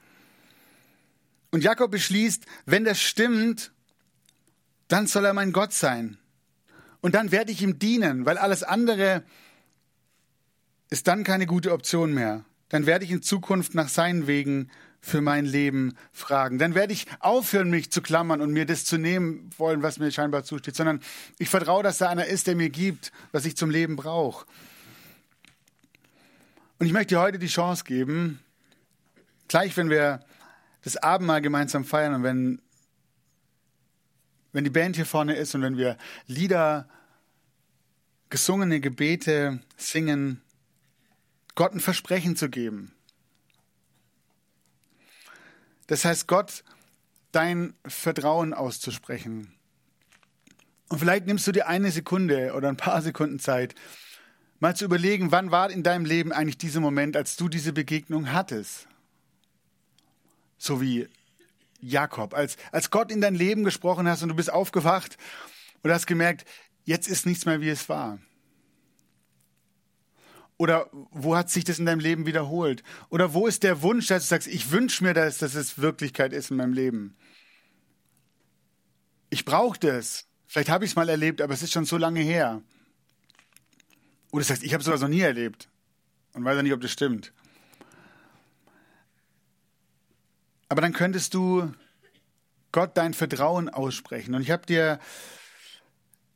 Und 1.51 1.61
Jakob 1.61 1.91
beschließt, 1.91 2.45
wenn 2.65 2.85
das 2.85 3.01
stimmt, 3.01 3.73
dann 4.87 5.07
soll 5.07 5.25
er 5.25 5.33
mein 5.33 5.51
Gott 5.51 5.73
sein. 5.73 6.17
Und 7.01 7.13
dann 7.13 7.33
werde 7.33 7.51
ich 7.51 7.61
ihm 7.61 7.79
dienen, 7.79 8.25
weil 8.25 8.37
alles 8.37 8.63
andere 8.63 9.25
ist 10.89 11.05
dann 11.05 11.25
keine 11.25 11.47
gute 11.47 11.73
Option 11.73 12.13
mehr. 12.13 12.45
Dann 12.69 12.85
werde 12.85 13.03
ich 13.03 13.11
in 13.11 13.21
Zukunft 13.21 13.75
nach 13.75 13.89
seinen 13.89 14.25
Wegen 14.25 14.71
für 15.01 15.19
mein 15.19 15.43
Leben 15.43 15.97
fragen. 16.13 16.59
Dann 16.59 16.75
werde 16.75 16.93
ich 16.93 17.07
aufhören, 17.19 17.69
mich 17.69 17.91
zu 17.91 18.01
klammern 18.01 18.39
und 18.39 18.53
mir 18.53 18.65
das 18.65 18.85
zu 18.85 18.97
nehmen 18.97 19.49
wollen, 19.57 19.83
was 19.83 19.99
mir 19.99 20.11
scheinbar 20.11 20.45
zusteht, 20.45 20.77
sondern 20.77 21.01
ich 21.39 21.49
vertraue, 21.49 21.83
dass 21.83 21.97
da 21.97 22.07
einer 22.07 22.27
ist, 22.27 22.47
der 22.47 22.55
mir 22.55 22.69
gibt, 22.69 23.11
was 23.33 23.43
ich 23.43 23.57
zum 23.57 23.69
Leben 23.69 23.97
brauche. 23.97 24.45
Und 26.81 26.87
ich 26.87 26.93
möchte 26.93 27.13
dir 27.13 27.21
heute 27.21 27.37
die 27.37 27.45
Chance 27.45 27.83
geben, 27.83 28.39
gleich 29.47 29.77
wenn 29.77 29.91
wir 29.91 30.25
das 30.83 30.97
Abendmahl 30.97 31.39
gemeinsam 31.39 31.85
feiern 31.85 32.15
und 32.15 32.23
wenn, 32.23 32.59
wenn 34.51 34.63
die 34.63 34.71
Band 34.71 34.95
hier 34.95 35.05
vorne 35.05 35.35
ist 35.35 35.53
und 35.53 35.61
wenn 35.61 35.77
wir 35.77 35.95
Lieder, 36.25 36.89
gesungene 38.31 38.79
Gebete 38.79 39.59
singen, 39.77 40.41
Gott 41.53 41.71
ein 41.71 41.79
Versprechen 41.79 42.35
zu 42.35 42.49
geben. 42.49 42.91
Das 45.85 46.03
heißt, 46.03 46.27
Gott 46.27 46.63
dein 47.31 47.75
Vertrauen 47.85 48.55
auszusprechen. 48.55 49.53
Und 50.89 50.97
vielleicht 50.97 51.27
nimmst 51.27 51.45
du 51.45 51.51
dir 51.51 51.67
eine 51.67 51.91
Sekunde 51.91 52.53
oder 52.55 52.69
ein 52.69 52.77
paar 52.77 53.03
Sekunden 53.03 53.37
Zeit, 53.37 53.75
mal 54.61 54.75
zu 54.75 54.85
überlegen, 54.85 55.31
wann 55.31 55.51
war 55.51 55.69
in 55.69 55.83
deinem 55.83 56.05
Leben 56.05 56.31
eigentlich 56.31 56.57
dieser 56.57 56.79
Moment, 56.79 57.17
als 57.17 57.35
du 57.35 57.49
diese 57.49 57.73
Begegnung 57.73 58.31
hattest? 58.31 58.87
So 60.57 60.79
wie 60.79 61.09
Jakob, 61.81 62.35
als, 62.35 62.57
als 62.71 62.91
Gott 62.91 63.11
in 63.11 63.21
dein 63.21 63.35
Leben 63.35 63.63
gesprochen 63.63 64.07
hast 64.07 64.21
und 64.21 64.29
du 64.29 64.35
bist 64.35 64.53
aufgewacht 64.53 65.17
und 65.81 65.91
hast 65.91 66.05
gemerkt, 66.05 66.47
jetzt 66.85 67.07
ist 67.07 67.25
nichts 67.25 67.45
mehr, 67.45 67.59
wie 67.59 67.69
es 67.69 67.89
war. 67.89 68.19
Oder 70.57 70.91
wo 71.09 71.35
hat 71.35 71.49
sich 71.49 71.63
das 71.63 71.79
in 71.79 71.87
deinem 71.87 71.99
Leben 71.99 72.27
wiederholt? 72.27 72.83
Oder 73.09 73.33
wo 73.33 73.47
ist 73.47 73.63
der 73.63 73.81
Wunsch, 73.81 74.05
dass 74.07 74.23
du 74.23 74.29
sagst, 74.29 74.47
ich 74.47 74.69
wünsche 74.69 75.03
mir, 75.03 75.15
dass, 75.15 75.39
dass 75.39 75.55
es 75.55 75.79
Wirklichkeit 75.79 76.33
ist 76.33 76.51
in 76.51 76.57
meinem 76.57 76.73
Leben? 76.73 77.17
Ich 79.31 79.43
brauche 79.43 79.79
das. 79.79 80.27
Vielleicht 80.45 80.69
habe 80.69 80.85
ich 80.85 80.91
es 80.91 80.95
mal 80.95 81.09
erlebt, 81.09 81.41
aber 81.41 81.55
es 81.55 81.63
ist 81.63 81.73
schon 81.73 81.85
so 81.85 81.97
lange 81.97 82.19
her. 82.19 82.61
Oder 84.31 84.41
das 84.41 84.49
heißt, 84.49 84.63
ich 84.63 84.73
habe 84.73 84.83
sowas 84.83 85.01
noch 85.01 85.07
nie 85.07 85.21
erlebt 85.21 85.69
und 86.33 86.43
weiß 86.43 86.55
ja 86.55 86.63
nicht, 86.63 86.73
ob 86.73 86.81
das 86.81 86.91
stimmt. 86.91 87.33
Aber 90.69 90.81
dann 90.81 90.93
könntest 90.93 91.33
du 91.33 91.73
Gott 92.71 92.95
dein 92.95 93.13
Vertrauen 93.13 93.67
aussprechen. 93.67 94.33
Und 94.33 94.41
ich 94.41 94.51
habe 94.51 94.65
dir, 94.65 94.99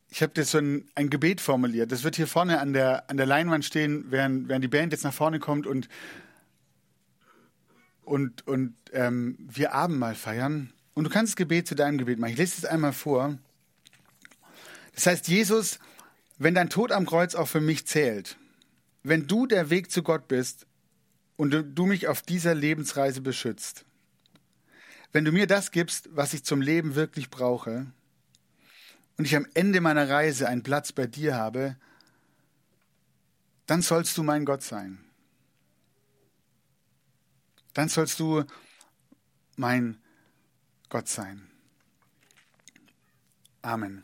ich 0.10 0.22
habe 0.22 0.34
dir 0.34 0.44
so 0.44 0.58
ein, 0.58 0.90
ein, 0.96 1.10
Gebet 1.10 1.40
formuliert. 1.40 1.94
Das 1.94 2.04
wird 2.04 2.18
hier 2.18 2.28
vorne 2.28 2.60
an 2.60 2.74
der, 2.74 3.10
an 3.10 3.16
der 3.16 3.26
Leinwand 3.26 3.64
stehen, 3.64 4.06
während, 4.10 4.50
während 4.50 4.64
die 4.64 4.70
Band 4.70 4.92
jetzt 4.92 5.06
nach 5.06 5.14
vorne 5.14 5.40
kommt 5.40 5.66
und, 5.66 5.88
und, 8.04 8.46
und 8.46 8.76
ähm, 8.92 9.38
wir 9.40 9.74
Abendmahl 9.74 10.16
feiern. 10.16 10.74
Und 10.94 11.06
du 11.06 11.10
kannst 11.10 11.32
das 11.32 11.38
Gebet 11.38 11.68
zu 11.68 11.76
deinem 11.76 11.98
Gebet 11.98 12.20
machen. 12.20 12.32
Ich 12.32 12.38
lese 12.38 12.56
es 12.58 12.66
einmal 12.66 12.92
vor. 12.94 13.38
Das 14.94 15.06
heißt, 15.06 15.30
Jesus, 15.30 15.80
wenn 16.38 16.56
dein 16.56 16.70
Tod 16.70 16.92
am 16.92 17.06
Kreuz 17.06 17.36
auch 17.36 17.48
für 17.48 17.62
mich 17.62 17.88
zählt, 17.88 18.38
wenn 19.04 19.28
du 19.28 19.46
der 19.46 19.70
Weg 19.70 19.92
zu 19.92 20.04
Gott 20.04 20.28
bist 20.28 20.66
und 21.38 21.52
du 21.52 21.86
mich 21.86 22.08
auf 22.08 22.22
dieser 22.22 22.56
Lebensreise 22.56 23.22
beschützt, 23.22 23.86
wenn 25.12 25.26
du 25.26 25.32
mir 25.32 25.48
das 25.48 25.72
gibst, 25.72 26.10
was 26.12 26.34
ich 26.34 26.44
zum 26.44 26.62
Leben 26.62 26.96
wirklich 26.96 27.30
brauche, 27.30 27.88
und 29.18 29.26
ich 29.26 29.36
am 29.36 29.48
Ende 29.54 29.82
meiner 29.82 30.10
Reise 30.10 30.48
einen 30.48 30.64
Platz 30.64 30.92
bei 30.92 31.08
dir 31.08 31.36
habe, 31.36 31.78
dann 33.66 33.82
sollst 33.82 34.18
du 34.18 34.24
mein 34.24 34.46
Gott 34.46 34.62
sein. 34.62 35.00
Dann 37.74 37.90
sollst 37.90 38.20
du 38.20 38.44
mein 39.56 39.98
Gott 40.90 41.08
sein. 41.08 41.50
Amen. 43.62 44.04